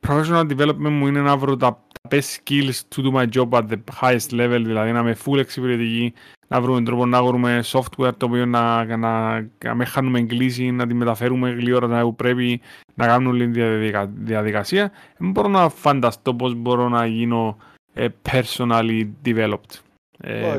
[0.07, 3.79] professional development μου είναι να βρω τα best skills to do my job at the
[4.01, 6.15] highest level, δηλαδή να είμαι full εξυπηρετική,
[6.49, 10.71] να βρούμε τρόπο να βρούμε software το οποίο να, να, να, να με χάνουμε εγκλήση,
[10.71, 12.61] να τη μεταφέρουμε γλύωρα που πρέπει
[12.95, 13.61] να κάνουμε όλη τη
[14.07, 14.93] διαδικασία.
[15.19, 17.57] Δεν μπορώ να φανταστώ πώς μπορώ να γίνω
[17.93, 19.81] ε, personally developed
[20.19, 20.59] ε,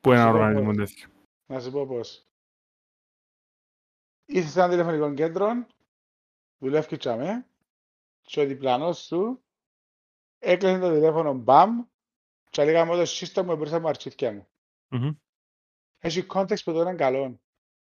[0.00, 1.08] που ένα οργανισμό τέτοιο.
[1.46, 2.26] Να σου πω πώς.
[4.24, 5.66] Είσαι σε ένα τηλεφωνικό κέντρο,
[6.58, 7.46] δουλεύεις τσάμε,
[8.22, 9.42] και ο διπλανός σου
[10.38, 11.82] έκλεισε το τηλέφωνο μπαμ
[12.50, 14.46] και λέγαμε το σύστημα μου μπροστά μου αρχίδια μου.
[14.90, 15.16] Mm-hmm.
[16.04, 17.40] Έχει context που το είναι καλό.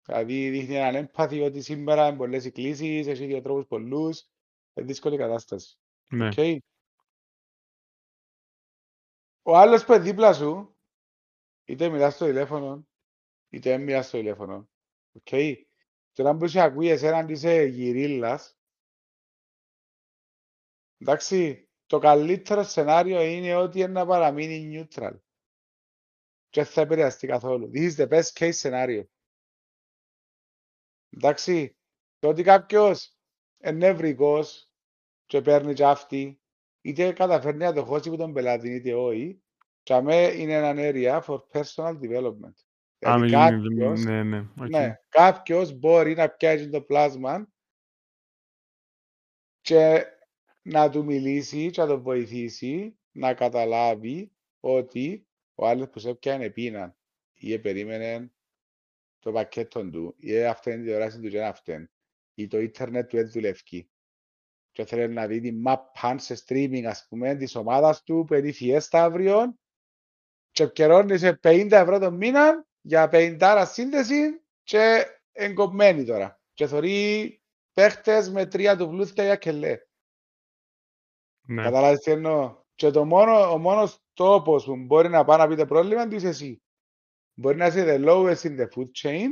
[0.05, 4.29] Δηλαδή δείχνει έναν έμπαθη ότι σήμερα είναι πολλές εκκλήσεις, έχει δύο τρόπους πολλούς,
[4.75, 5.79] είναι δύσκολη κατάσταση.
[6.09, 6.29] Ναι.
[6.33, 6.57] Okay.
[9.43, 10.77] Ο άλλος που είναι δίπλα σου,
[11.65, 12.87] είτε μιλάς στο τηλέφωνο,
[13.49, 14.69] είτε δεν μιλάς στο τηλέφωνο.
[15.23, 15.55] Okay.
[16.13, 18.59] Τώρα που σε ακούει εσένα αν είσαι γυρίλας,
[20.99, 25.17] εντάξει, το καλύτερο σενάριο είναι ότι είναι να παραμείνει neutral.
[26.53, 27.71] Και θα επηρεαστεί καθόλου.
[27.75, 29.03] This is the best case scenario.
[31.11, 31.77] Εντάξει,
[32.19, 33.17] το ότι κάποιος
[33.75, 34.71] νευρικός
[35.27, 36.41] και παίρνει και αυτή,
[36.81, 39.43] είτε καταφέρνει να το χώσει από τον πελάτη, είτε όχι,
[39.83, 42.55] και αμέ είναι ένα area for personal development.
[42.99, 44.69] Δηλαδή κάποιος, ναι, ναι, okay.
[44.69, 47.53] ναι, κάποιος μπορεί να πιάσει το πλάσμα
[49.61, 50.07] και
[50.63, 55.27] να του μιλήσει και να το βοηθήσει να καταλάβει ότι
[55.63, 56.97] ο άλλος που σε πιάνε πείνα
[57.35, 58.33] ή περίμενε
[59.19, 61.87] το πακέτο του ή αυτό είναι η τηλεόραση του και είναι αυτό
[62.35, 63.91] ή το ίντερνετ του δεν δουλεύει
[64.73, 68.53] και θέλει να δει τη map σε streaming ας πούμε της ομάδας του που είναι
[68.53, 69.59] φιέστα αύριο
[70.51, 77.41] και επικαιρώνει σε 50 ευρώ το μήνα για 50 σύνδεση και εγκοπμένη τώρα και θωρεί
[77.73, 79.79] παίχτες με τρία του βλούθια για κελέ.
[81.47, 81.63] Ναι.
[81.63, 82.61] Καταλάβεις τι εννοώ.
[82.75, 86.15] Και το μόνο, ο μόνος τόπος που μπορεί να πάει να πει το πρόβλημα του
[86.15, 86.63] είσαι εσύ.
[87.35, 89.29] Μπορεί να είσαι the lowest in the food chain,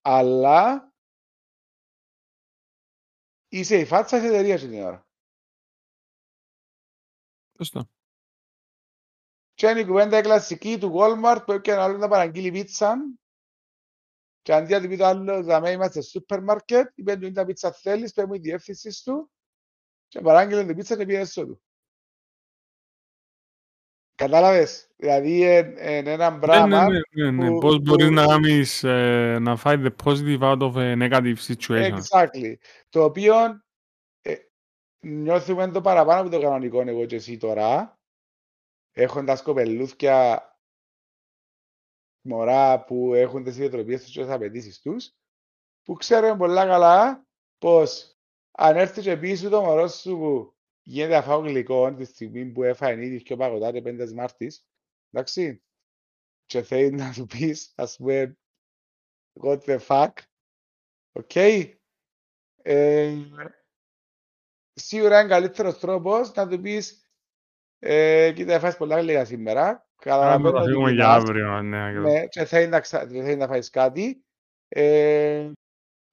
[0.00, 0.92] αλλά
[3.48, 5.06] είσαι η φάτσα της εταιρείας την ώρα.
[7.56, 7.90] Σωστό.
[9.54, 12.96] Και είναι η κουβέντα κλασική του Walmart που έπιανε άλλος να παραγγείλει πίτσα
[14.42, 17.44] και αντί να πει το άλλο, δαμέ είμαστε στο σούπερ μάρκετ, είπε του είναι τα
[17.44, 19.30] πίτσα θέλεις, πες μου η διεύθυνσης του
[20.08, 21.62] και παράγγειλε την πίτσα και πήγε του.
[24.16, 27.58] Κατάλαβες, δηλαδή είναι ένα ναι, πράγμα ναι, ναι, ναι, ναι.
[27.58, 31.98] Πώς μπορείς να κάνεις, ε, να find the positive out of a negative situation.
[31.98, 32.54] Exactly.
[32.88, 33.34] Το οποίο
[34.22, 34.34] ε,
[35.00, 37.98] νιώθουμε το παραπάνω από το κανονικό εγώ και εσύ τώρα,
[38.92, 40.50] έχοντας κοπελούθια
[42.20, 45.12] μωρά που έχουν τις ιδιοτροπίες τους και τις απαιτήσεις τους,
[45.82, 47.26] που ξέρουν πολλά καλά
[47.58, 48.16] πως
[48.50, 50.55] αν έρθει και πίσω το μωρό σου που
[50.88, 54.66] γίνεται αφάω γλυκό τη στιγμή που έφαγε ήδη και παγωτάτε πέντε Μάρτης,
[55.10, 55.62] εντάξει,
[56.46, 58.38] και θέλει να του πεις, ας πούμε,
[59.42, 60.12] what the fuck,
[61.12, 61.36] οκ,
[62.62, 63.14] Ε,
[64.72, 67.10] σίγουρα είναι καλύτερος τρόπος να του πεις
[67.78, 69.68] ε, κοίτα, φάεις πολλά λίγα σήμερα.
[69.68, 71.62] Άρα Καταλαβαίνω θα ότι φύγουμε για κοιτάς, αύριο.
[71.62, 72.12] Ναι, ακριβώς.
[72.12, 73.06] ναι, και θέλει να, ξα...
[73.06, 74.24] και θέλει να φάεις κάτι.
[74.68, 75.50] Ε,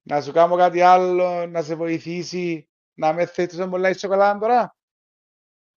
[0.01, 4.39] να σου κάνω κάτι άλλο, να σε βοηθήσει να με θέτεις τόσο πολλά η σοκολάτα
[4.39, 4.75] τώρα.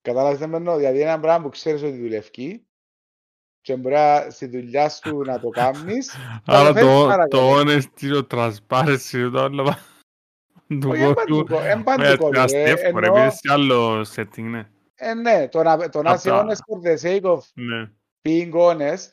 [0.02, 0.76] Κατάλαβες τι εννοώ.
[0.78, 2.68] Δηλαδή ένα πράγμα που ξέρεις ότι δουλεύει
[3.62, 6.16] και μπορεί να- στη δουλειά σου να το κάνεις.
[6.46, 7.84] Άρα φέρεις το, πάρα το πολύ.
[7.84, 9.80] honesty, το transparency, το άλλο πα-
[10.82, 11.44] του Όχι, εν κόσμου.
[11.44, 12.42] παντού- εν παντού Ε, κόλλη, ρε.
[12.44, 14.70] αστεύκο, ρε, Εννοώ- επειδή σε άλλο setting, ναι.
[14.96, 16.54] Ε, ναι, το να, το να είσαι Απλά.
[16.56, 17.92] honest for the sake of Ναι,
[18.22, 19.08] being honest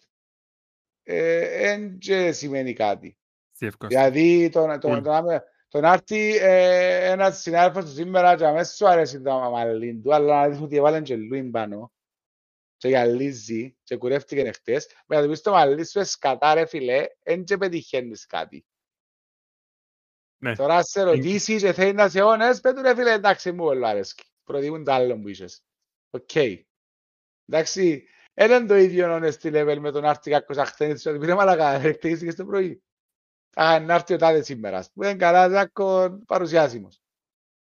[2.01, 3.19] δεν σημαίνει κάτι.
[3.53, 3.87] αστεύκο.
[3.87, 5.39] Δηλαδή, το, να- το, Cool.
[5.73, 9.21] Το, να με- το να έρθει ε, ένας συνάδελφος του σήμερα και αμέσως σου αρέσει
[9.21, 11.93] το μαλλί του, αλλά να δεις ότι έβαλαν και λούιν πάνω
[12.77, 17.07] και γυαλίζει και κουρεύτηκε χτες, με να του πεις το μαλλί σου σκατά ρε φίλε,
[17.23, 18.67] δεν και πετυχαίνεις κάτι.
[20.39, 20.57] Ναι.
[20.57, 23.87] Τώρα αν σε ρωτήσει και θέλεις να σε όνες, πέτου ρε φίλε, εντάξει μου όλο
[23.87, 24.25] αρέσκει.
[24.45, 25.65] Προτιμούν το άλλο που είσες.
[26.11, 26.35] Οκ.
[27.47, 31.71] Εντάξει, δεν είναι το ίδιο honesty level με τον άρτη κάποιος αχθένης ότι πήρε μαλακά,
[31.71, 32.83] εκτελήστηκες το πρωί.
[33.57, 34.79] Α, να έρθει ο τάδε σήμερα.
[34.79, 37.01] ας πούμε, είναι καλά, Ζάκο, παρουσιάσιμος.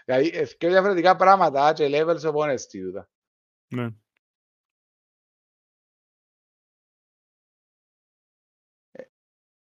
[0.06, 3.10] Δηλαδή, ε, και διαφορετικά πράγματα και levels of honesty τούτα.
[3.68, 3.88] Ναι.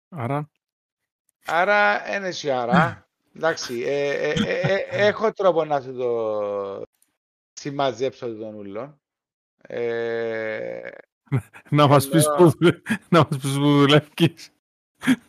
[0.08, 0.50] Άρα,
[1.46, 3.08] Άρα, είναι εσύ άρα.
[3.34, 6.82] Εντάξει, ε, ε, ε, ε, έχω τρόπο να σου το
[7.52, 9.00] συμμαζέψω τον ούλο.
[9.62, 10.90] Ε,
[11.70, 14.50] να μας πεις Ενώ- που δουλε- να μας πεις που δουλεύεις.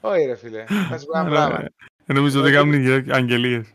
[0.02, 1.70] Όχι ρε φίλε, θα σου πω ένα Άρα, πράγμα.
[2.06, 3.74] ε, Νομίζω ότι Ότι- κάνουν και αγγελίες.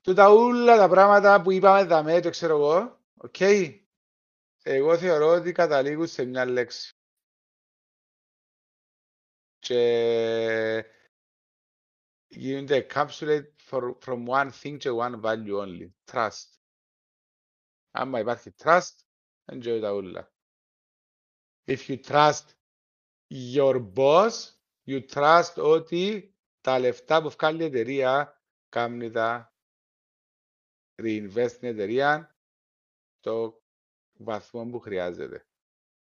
[0.00, 3.40] Τούτα όλα τα πράγματα που είπαμε δαμέ και ξέρω εγώ, οκ,
[4.62, 6.94] εγώ θεωρώ ότι καταλήγουν σε μια λέξη.
[9.58, 10.84] Και
[12.28, 15.90] γίνονται encapsulate for, from one thing και one value only.
[16.12, 16.48] Trust.
[17.90, 18.94] Άμα υπάρχει trust,
[19.52, 20.32] enjoy τα ούλα.
[21.66, 22.44] If you trust
[23.28, 24.32] your boss,
[24.86, 29.54] you trust ότι τα λεφτά που βγάλει η εταιρεία κάνει τα
[31.02, 32.36] reinvest στην εταιρεία
[33.18, 33.62] στο
[34.12, 35.44] βαθμό που χρειάζεται.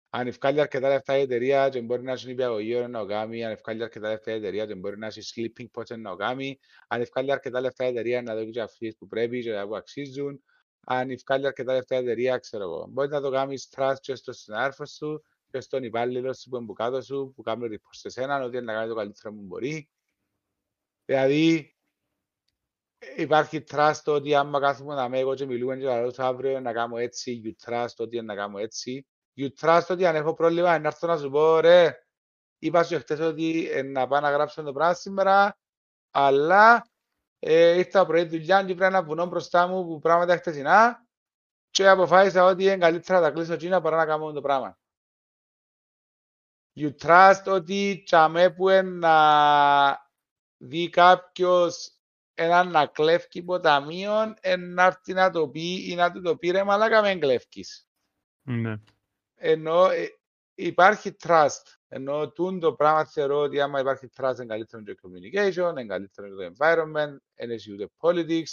[0.10, 3.52] Αν ευκάλλει αρκετά λεφτά η εταιρεία και μπορεί να έχει νηπιαγωγείο να το κάνει, αν
[3.52, 7.02] ευκάλλει αρκετά λεφτά η εταιρεία και μπορεί να έχει sleeping pots να το κάνει, αν
[7.02, 10.44] ευκάλλει αρκετά λεφτά η εταιρεία να δώσει και αυτές που πρέπει και που αξίζουν,
[10.86, 12.88] αν ευκάλλει αρκετά λεφτά η εταιρεία, ξέρω εγώ.
[12.90, 15.24] Μπορείς να το κάνεις trust και στο συνάδελφο σου
[15.56, 18.58] και στον υπάλληλο σου που είναι που κάτω σου, που κάνει report σε σένα, ότι
[18.58, 19.90] είναι να κάνει το καλύτερο που μπορεί.
[21.06, 21.76] Δηλαδή,
[23.16, 26.98] υπάρχει trust ότι άμα κάθομαι να με εγώ και μιλούμε και λέω αύριο να κάνω
[26.98, 29.08] έτσι, you trust ότι να κάνω έτσι.
[29.38, 32.06] You trust ότι αν έχω πρόβλημα να έρθω να σου πω ρε,
[32.60, 35.60] είπα σου χτες ότι ε, να πάω να γράψω το πράγμα σήμερα,
[36.12, 36.90] αλλά
[37.40, 41.08] ε, ήρθα πρωί δουλειά και πρέπει ένα βουνό μπροστά μου που πράγματα χτεσινά
[41.70, 44.78] και αποφάσισα ότι είναι καλύτερα να τα κλείσω εκείνα παρά να κάνω το πράγμα.
[46.76, 50.10] You trust ότι τσαμέ που είναι να
[50.58, 51.96] δει κάποιος
[52.34, 56.64] έναν να κλέφκει ποταμίων, να έρθει να το πει ή να του το πει ρε
[56.64, 57.88] μαλάκα με κλέφκεις.
[58.42, 58.76] Ναι.
[59.36, 60.08] Ενώ ε,
[60.56, 61.64] υπάρχει trust.
[61.88, 66.28] Ενώ τούν το πράγμα θεωρώ ότι άμα υπάρχει trust είναι καλύτερο και communication, είναι καλύτερο
[66.28, 68.52] και το environment, είναι εσύ ούτε politics.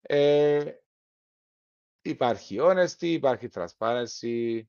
[0.00, 0.72] Ε,
[2.02, 4.62] υπάρχει honesty, υπάρχει transparency,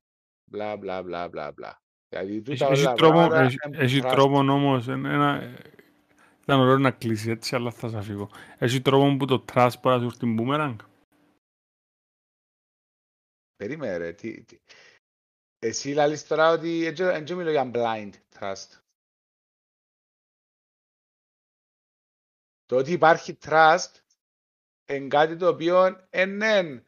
[0.52, 1.72] bla bla bla bla bla.
[2.20, 4.10] Δηλαδή τούτα Έχει όλα τα τρόπο, πράγματα έχει, είναι έχει trust.
[4.10, 5.58] τρόπο όμως, εν- ένα,
[6.42, 8.30] ήταν ωραίο να κλείσει έτσι, αλλά θα σας φύγω.
[8.58, 10.76] Έχει τρόπο που το trust μπορεί να σου έρθει boomerang;
[13.56, 14.58] Περίμενε ρε, τι, τι.
[15.60, 18.80] Εσύ λαλείς τώρα ότι δεν μιλώ για blind trust.
[22.66, 24.00] Το ότι υπάρχει trust
[24.90, 26.86] είναι κάτι το οποίο δεν είναι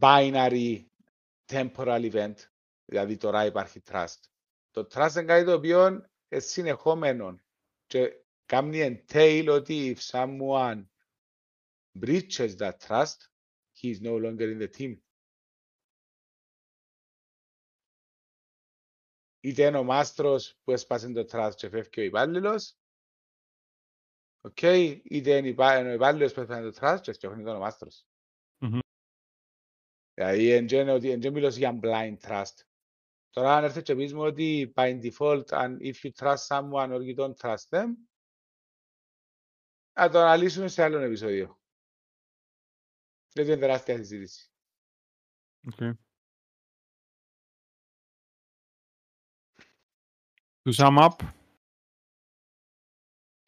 [0.00, 0.84] binary
[1.52, 2.34] temporal event.
[2.86, 4.20] Δηλαδή τώρα υπάρχει trust.
[4.70, 7.40] Το trust είναι κάτι το οποίο είναι συνεχόμενο.
[7.86, 10.86] Και κάνει entail ότι if someone
[12.00, 13.16] breaches that trust,
[13.80, 15.00] he is no longer in the team.
[19.40, 22.78] Είτε είναι ο μάστρος που έσπασε το trust και φεύγει ο υπάλληλος,
[24.40, 27.58] οκ, είτε είναι υπά- είναι ο υπάλληλος που έσπασε το trust και διώχνει τον ο
[27.58, 28.06] μάστρος.
[28.58, 28.78] Μμμ.
[30.14, 32.65] Δηλαδή, εν γένε ότι εν γένε μιλώ για blind trust.
[33.36, 37.00] Τώρα αν έρθει και πεις μου ότι by default, αν if you trust someone or
[37.00, 37.86] you don't trust them,
[39.92, 41.60] θα το αναλύσουμε σε άλλο επεισόδιο.
[43.32, 44.50] Γιατί είναι τεράστια συζήτηση.
[45.70, 45.92] Okay.
[50.62, 51.28] To sum up,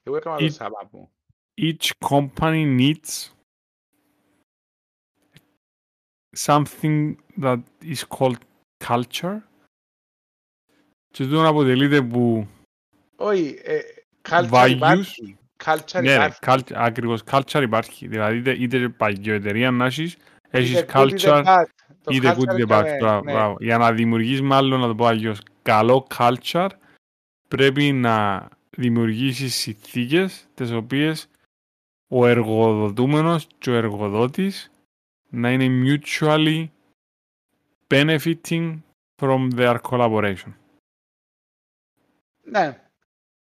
[0.03, 1.13] Εγώ έκανα Ή- το σάμα μου.
[1.61, 3.33] each company needs
[6.37, 8.39] something that is called
[8.79, 9.48] culture
[11.19, 12.49] και τούτο αποτελείται από
[13.17, 13.79] Όχι, ε,
[14.29, 14.71] culture Values.
[14.71, 15.37] υπάρχει.
[15.65, 16.39] Culture ναι, ρε, υπάρχει.
[16.47, 20.17] culture, ακριβώς culture υπάρχει δηλαδή είτε, είτε παγιοεταιρεία να έχεις
[20.51, 21.65] έχεις Είτε good είτε culture bad.
[22.03, 22.83] Το είτε culture good είτε είναι bad.
[22.83, 23.33] με- Μπράβο, ναι.
[23.33, 23.57] μπράβο.
[23.61, 26.69] Για να δημιουργείς μάλλον, να το πω αλλιώς, καλό culture,
[27.49, 31.29] πρέπει να δημιουργήσεις συνθήκες τις οποίες
[32.09, 34.71] ο εργοδοτούμενος και ο εργοδότης
[35.31, 36.67] να είναι mutually
[37.89, 38.79] benefiting
[39.23, 40.53] from their collaboration.
[42.51, 42.91] Ναι.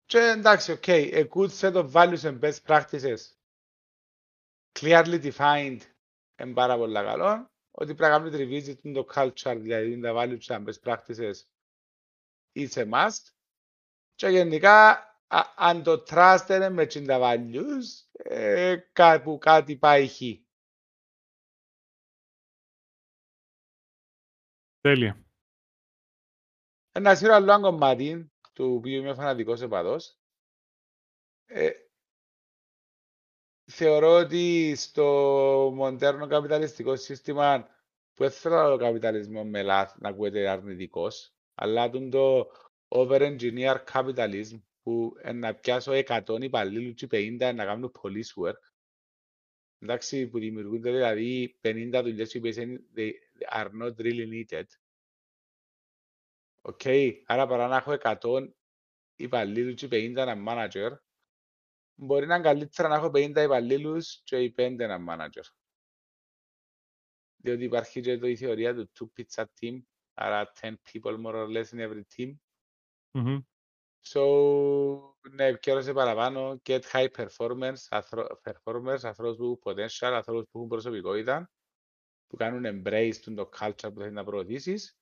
[0.05, 0.83] Και εντάξει, OK.
[0.87, 3.17] A good set of values and best practices.
[4.79, 5.79] Clearly defined.
[6.41, 7.51] Είναι πάρα πολύ καλό.
[7.71, 10.81] Ότι πρέπει να κάνουμε τη revisit του το culture, δηλαδή τα values και τα best
[10.83, 11.33] practices.
[12.55, 13.31] It's a must.
[14.15, 14.89] Και γενικά,
[15.27, 20.19] α- αν το trust είναι missing τα values, ε, κάπου κάτι πάει χ.
[24.81, 25.19] Τέλεια.
[26.91, 30.17] Ένα σειρά άλλο ένα κομμάτι, του οποίου είμαι φανατικός επαδός.
[31.45, 31.69] Ε,
[33.65, 35.03] θεωρώ ότι στο
[35.75, 37.63] μοντέρνο καπιταλιστικό σύστημα
[38.13, 42.51] που δεν θέλω ο καπιταλισμό με λάθη να ακούεται αρνητικός, αλλά τον το
[42.87, 48.59] over-engineer capitalism που ε, να πιάσω 100 υπαλλήλους και 50 να κάνουν police work.
[49.79, 53.11] Εντάξει, που δημιουργούνται δηλαδή 50 δουλειές οι οποίες είναι- they
[53.53, 54.65] are not really needed.
[56.67, 56.81] OK,
[57.25, 58.47] άρα παρά να έχω 100
[59.15, 60.97] υπαλλήλους και 50 ένα manager,
[61.95, 65.43] μπορεί να είναι καλύτερα να έχω 50 υπαλλήλους και οι 5 ένα manager.
[67.35, 69.81] Διότι υπάρχει και το, η θεωρία του two pizza team,
[70.13, 72.33] άρα 10 people more or less in every team.
[73.11, 73.39] Μμμ.
[74.07, 74.21] So,
[75.31, 80.67] ναι, επικαιρώσε παραπάνω, get high performance, αθρο, performers, ανθρώπους που έχουν potential, ανθρώπους που έχουν
[80.67, 81.51] προσωπικότητα,
[82.27, 84.97] που κάνουν embrace του το culture που θέλεις να προωθήσεις.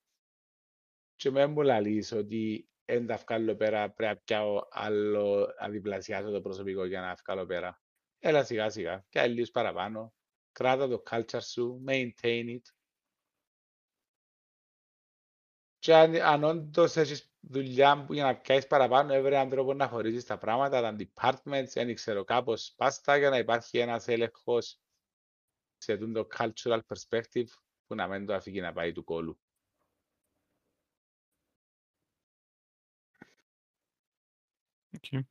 [1.23, 6.31] Και με μου λαλείς ότι δεν τα βγάλω πέρα, πρέπει να πιάω άλλο, να διπλασιάσω
[6.31, 7.81] το προσωπικό για να βγάλω πέρα.
[8.19, 10.13] Έλα σιγά σιγά, και λίγους παραπάνω.
[10.51, 12.61] Κράτα το culture σου, maintain it.
[15.79, 19.87] Και αν, αν όντως έχεις δουλειά που για να πιάσεις παραπάνω, έβρε έναν τρόπο να
[19.87, 24.81] χωρίζεις τα πράγματα, τα departments, δεν ξέρω κάπως πάστα για να υπάρχει ένας έλεγχος
[25.77, 27.47] σε τούτο το cultural perspective
[27.87, 29.42] που να μην το αφήκει να πάει του κώλου.
[34.95, 35.21] Οκ.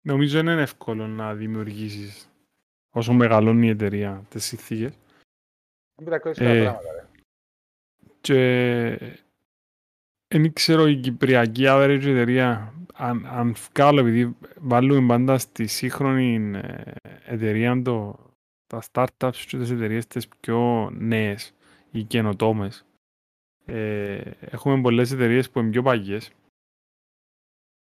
[0.00, 2.30] Νομίζω είναι εύκολο να δημιουργήσεις
[2.90, 4.98] όσο μεγαλώνει η εταιρεία τις συνθήκες
[5.94, 6.92] Δεν πρέπει να κόψεις Ε, τα πράγματα.
[6.92, 7.06] ρε.
[8.20, 9.18] και
[10.28, 16.92] δεν ξέρω η κυπριακή average εταιρεία αν, αν βγάλω επειδή βάλουμε πάντα στη σύγχρονη ε,
[17.24, 18.18] εταιρεία το,
[18.66, 21.54] τα startups και τις εταιρείες τις πιο νέες
[21.90, 22.86] ή καινοτόμες
[23.68, 26.30] ε, έχουμε πολλές εταιρείες που είναι πιο παγιές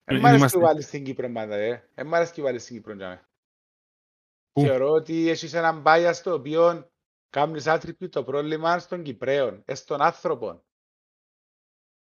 [0.07, 1.89] Εν Ε, μ' αρέσει είμαστε- που βάλεις στην Κύπρο πάντα, ε.
[1.95, 3.29] Εν μ' αρέσει που βάλεις στην Κύπρο, τζάμε.
[4.53, 6.91] Πού; Θεωρώ ότι έχεις έναν bias το οποίο
[7.31, 10.65] κάνεις attribute το πρόβλημα στον Κυπρέον, ε, στον άνθρωπο.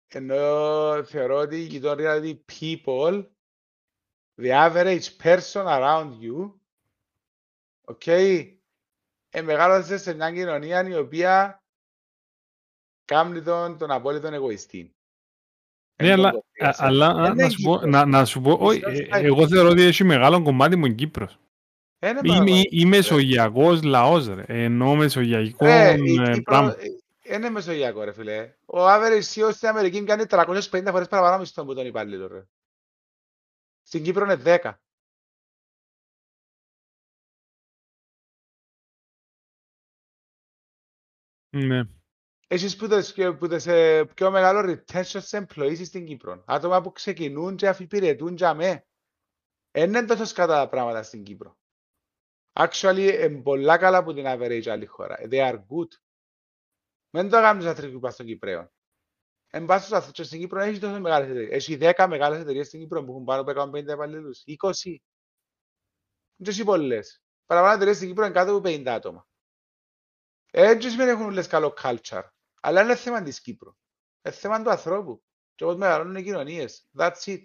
[0.07, 3.29] Ενώ θεωρώ ότι η γειτονία, δηλαδή people,
[4.41, 6.53] the average person around you,
[7.85, 8.57] okay,
[9.29, 11.60] ε, μεγάλωσες σε μια κοινωνία η οποία
[13.11, 14.95] κάνει τον, τον απόλυτο εγωιστή.
[16.01, 16.87] Ναι, Εν τον αλλά, κοπιάς, α- ε.
[16.87, 17.91] αλλά Εν α, είναι να, σου πω, Κύπρος.
[17.91, 20.95] να, να σου πω, όχι, Ισχύει ε, στα εγώ θεωρώ ότι έχει μεγάλο κομμάτι μου
[20.95, 21.39] Κύπρος.
[21.99, 22.67] Ε, είναι Είμαι, πάρα πολύ.
[22.71, 24.43] είμαι μεσογειακός λαός, ρε.
[24.47, 26.75] Εννοώ μεσογειακό Ρε, η ε, Κύπρο πράγμα.
[26.79, 28.53] ε, είναι μεσογειακό ρε φίλε.
[28.65, 32.43] Ο average CEO στην Αμερική κάνει 350 φορές παραπάνω μισθό από τον υπάλληλο ρε.
[33.83, 34.71] Στην Κύπρο είναι 10.
[41.49, 41.83] Ναι.
[42.53, 46.43] Έχεις που τις, πιο- που τις ε, πιο μεγάλο retention σε employees στην Κύπρο.
[46.47, 48.85] Άτομα που ξεκινούν και αφιπηρετούν για με.
[49.71, 51.57] Δεν είναι τόσο σκατά τα πράγματα στην Κύπρο.
[52.53, 55.17] Actually, είναι πολλά καλά που την average άλλη χώρα.
[55.21, 55.87] They are good.
[57.09, 58.71] Μην το κάνουν τους ανθρώπους που πας στον Κυπρέο.
[59.49, 61.51] Εν πάση στους ανθρώπους στην Κύπρο έχεις τόσο μεγάλες εταιρείες.
[61.51, 64.43] Έχει 10 μεγάλες εταιρείες στην Κύπρο που έχουν πάνω από 150 υπαλλήλους.
[64.45, 64.97] 20.
[66.35, 67.21] Δεν έχει πολλές.
[67.45, 69.27] Παραπάνω εταιρείες στην Κύπρο είναι κάτω από 50 άτομα.
[70.51, 72.23] Έτσι σημαίνει έχουν όλες καλό culture.
[72.63, 73.71] Αλλά είναι θέμα της Κύπρου.
[74.23, 75.23] Είναι θέμα του ανθρώπου.
[75.55, 76.89] Και όπως μεγαλώνουν οι κοινωνίες.
[76.97, 77.41] That's it.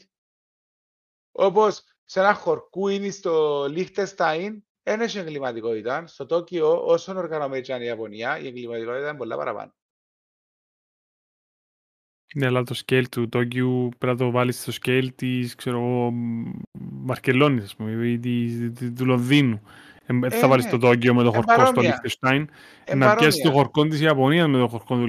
[1.32, 6.06] Όπως σε ένα χορκούινι στο Λίχτεστάιν, δεν έχει εγκληματικότητα.
[6.06, 9.74] Στο Τόκιο, όσο οργανωμένη ήταν η Ιαπωνία, η εγκληματικότητα είναι πολλά παραπάνω.
[12.34, 16.12] Ναι, αλλά το scale του Τόκιου πρέπει να το βάλεις στο scale της, ξέρω εγώ,
[17.06, 19.62] Βαρκελόνης, ας πούμε, ή της- της- του Λονδίνου.
[20.06, 20.70] Ε, δεν θα Ε, βάλεις ναι.
[20.70, 21.90] το Τόκιο με το Ε, χορκό στο παρόμοια.
[21.90, 22.48] Λιχτενστάιν.
[22.84, 23.62] Ε, να πιάσεις το παρόμοια.
[23.72, 25.06] χορκό της Ιαπωνίας με το χορκό του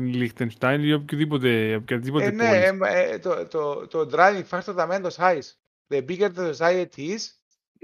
[0.00, 2.42] Λιχτενστάιν ή οποιοδήποτε, οποιαδήποτε Ε, πόλης.
[2.42, 2.56] ναι,
[2.88, 5.52] ε, ε, το, το, το driving factor θα μένει το size.
[5.88, 7.20] The bigger the society is,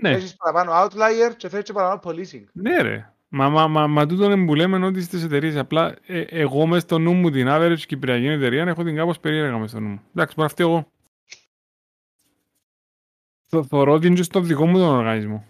[0.03, 0.11] ναι.
[0.11, 2.45] έχεις παραπάνω outlier και θέλεις και παραπάνω policing.
[2.53, 3.13] Ναι, ρε.
[3.29, 5.57] Μα, μα, μα, μα τούτο είναι που λέμε ότι στις εταιρείες.
[5.57, 9.59] Απλά ε, εγώ μες στο νου μου την average κυπριακή εταιρεία έχω την κάπως περίεργα
[9.59, 10.01] μες στο νου μου.
[10.15, 10.93] Εντάξει, μπορεί να φταίω εγώ.
[13.49, 15.45] Το θωρώ ότι είναι και στο δικό μου τον οργανισμό.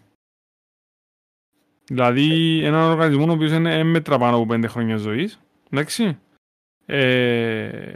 [1.88, 5.40] Δηλαδή, έναν οργανισμό ο οποίος είναι έμετρα πάνω από πέντε χρόνια ζωής.
[5.70, 6.18] Εντάξει.
[6.86, 7.92] Ε,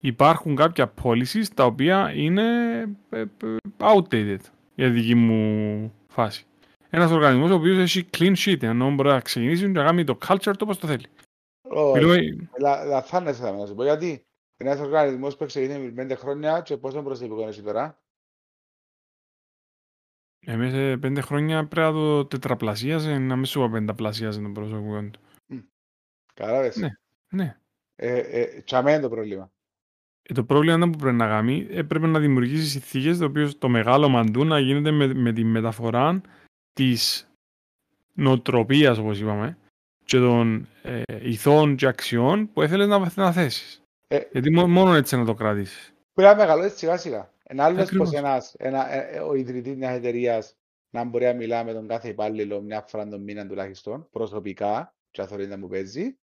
[0.00, 2.42] υπάρχουν κάποια policies τα οποία είναι
[3.10, 3.26] ε, ε,
[3.78, 4.38] outdated
[4.74, 6.46] για τη δική μου φάση.
[6.90, 10.18] Ένας οργανισμός ο οποίος έχει clean sheet, ενώ μπορεί να ξεκινήσει και να κάνει το
[10.28, 11.06] culture του όπως το θέλει.
[11.68, 13.82] Όχι, Μιλούμε, λα- λαθάνεσαι θα να σου πω.
[13.82, 14.06] Γιατί
[14.60, 17.98] είναι ένας οργανισμός που ξεκινήσει με πέντε χρόνια και πόσο προσωπικό είναι τώρα.
[20.46, 25.02] Εμείς σε πέντε χρόνια πρέπει να το τετραπλασίαζε, να μην σου πω πενταπλασίαζε τον προσωπικό
[25.10, 25.20] του.
[26.34, 26.76] Κατάλαβες.
[26.76, 26.88] Ναι.
[27.28, 27.56] Ναι.
[27.96, 29.50] Ε, ε, τσαμέ είναι το πρόβλημα.
[30.22, 33.58] Ε, το πρόβλημα είναι που πρέπει να κάνει, ε, πρέπει να δημιουργήσεις συνθήκες το οποίος
[33.58, 36.20] το μεγάλο μαντού να γίνεται με, με τη μεταφορά
[36.72, 37.28] της
[38.12, 39.58] νοοτροπίας, όπως είπαμε,
[40.04, 43.82] και των ε, ηθών και αξιών που ήθελε να, να θέσεις.
[44.08, 45.92] Ε, Γιατί μό- μόνο έτσι να το κρατήσεις.
[46.14, 47.32] Πρέπει να μεγαλώσεις σιγά σιγά.
[47.46, 48.08] Ένα άλλο Ακριβώς.
[48.08, 50.56] πως ένας, ένα, ε, ε, ο ιδρυτής μιας εταιρείας
[50.90, 55.20] να μπορεί να μιλά με τον κάθε υπάλληλο μια φορά τον μήνα τουλάχιστον, προσωπικά, και
[55.20, 56.18] αν θέλει να μου παίζει,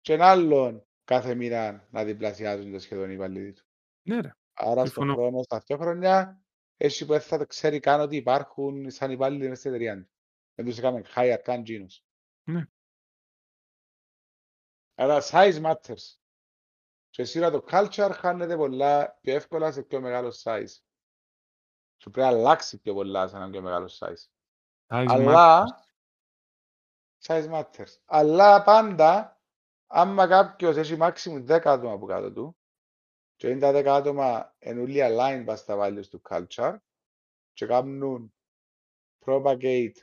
[0.00, 3.62] και ένα άλλον κάθε μήνα να διπλασιάζουν το σχεδόν οι υπάλληλοι του.
[4.02, 4.30] Ναι, ρε.
[4.52, 5.14] Άρα στον Συμφωνώ.
[5.14, 6.42] χρόνο, στα δύο χρόνια,
[6.76, 10.10] έτσι που δεν θα το ξέρει καν ότι υπάρχουν σαν υπάλληλοι μες στην εταιρεία του.
[10.54, 12.04] Δεν τους έκαμε hire καν γίνους.
[12.44, 12.62] Ναι.
[14.94, 16.16] Άρα size matters.
[17.18, 20.76] Και σίγουρα το culture χάνεται πολλά πιο εύκολα σε πιο μεγάλο size.
[21.96, 24.26] Σου πρέπει να αλλάξει πιο πολλά σε ένα πιο μεγάλο size.
[24.86, 25.84] Size Αλλά matters.
[27.26, 27.98] size matters.
[28.04, 29.40] Αλλά πάντα,
[29.86, 32.58] άμα κάποιος έχει maximum 10 άτομα από κάτω του
[33.36, 36.76] και είναι τα 10 άτομα εν ούλοι aligned πας στα values του culture
[37.52, 38.34] και κάνουν
[39.24, 39.96] propagate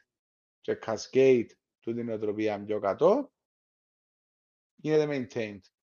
[0.62, 1.50] και cascade
[1.80, 3.32] του την οτροπία πιο κάτω,
[4.76, 5.75] γίνεται maintained.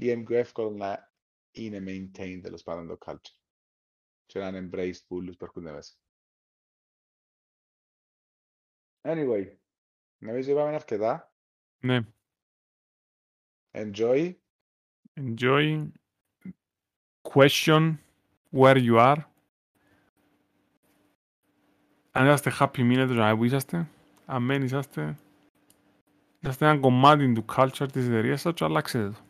[0.00, 1.12] Ή είναι πιο εύκολο να
[1.50, 3.38] είναι maintained τέλος πάντων το culture
[4.26, 5.94] και να είναι embraced που όλους που έρχονται μέσα.
[9.00, 9.56] Anyway,
[10.18, 11.34] νομίζω είπαμε αρκετά.
[11.78, 12.00] Ναι.
[13.70, 14.34] Enjoy.
[15.14, 15.90] Enjoy.
[17.22, 17.96] Question
[18.52, 19.24] where you are.
[22.10, 23.90] Αν είσαστε happy μείνετε να που είσαστε.
[24.26, 25.18] Αν δεν είσαστε,
[26.38, 29.29] είσαστε ένα κομμάτι του culture της εταιρείας σας και αλλάξετε το.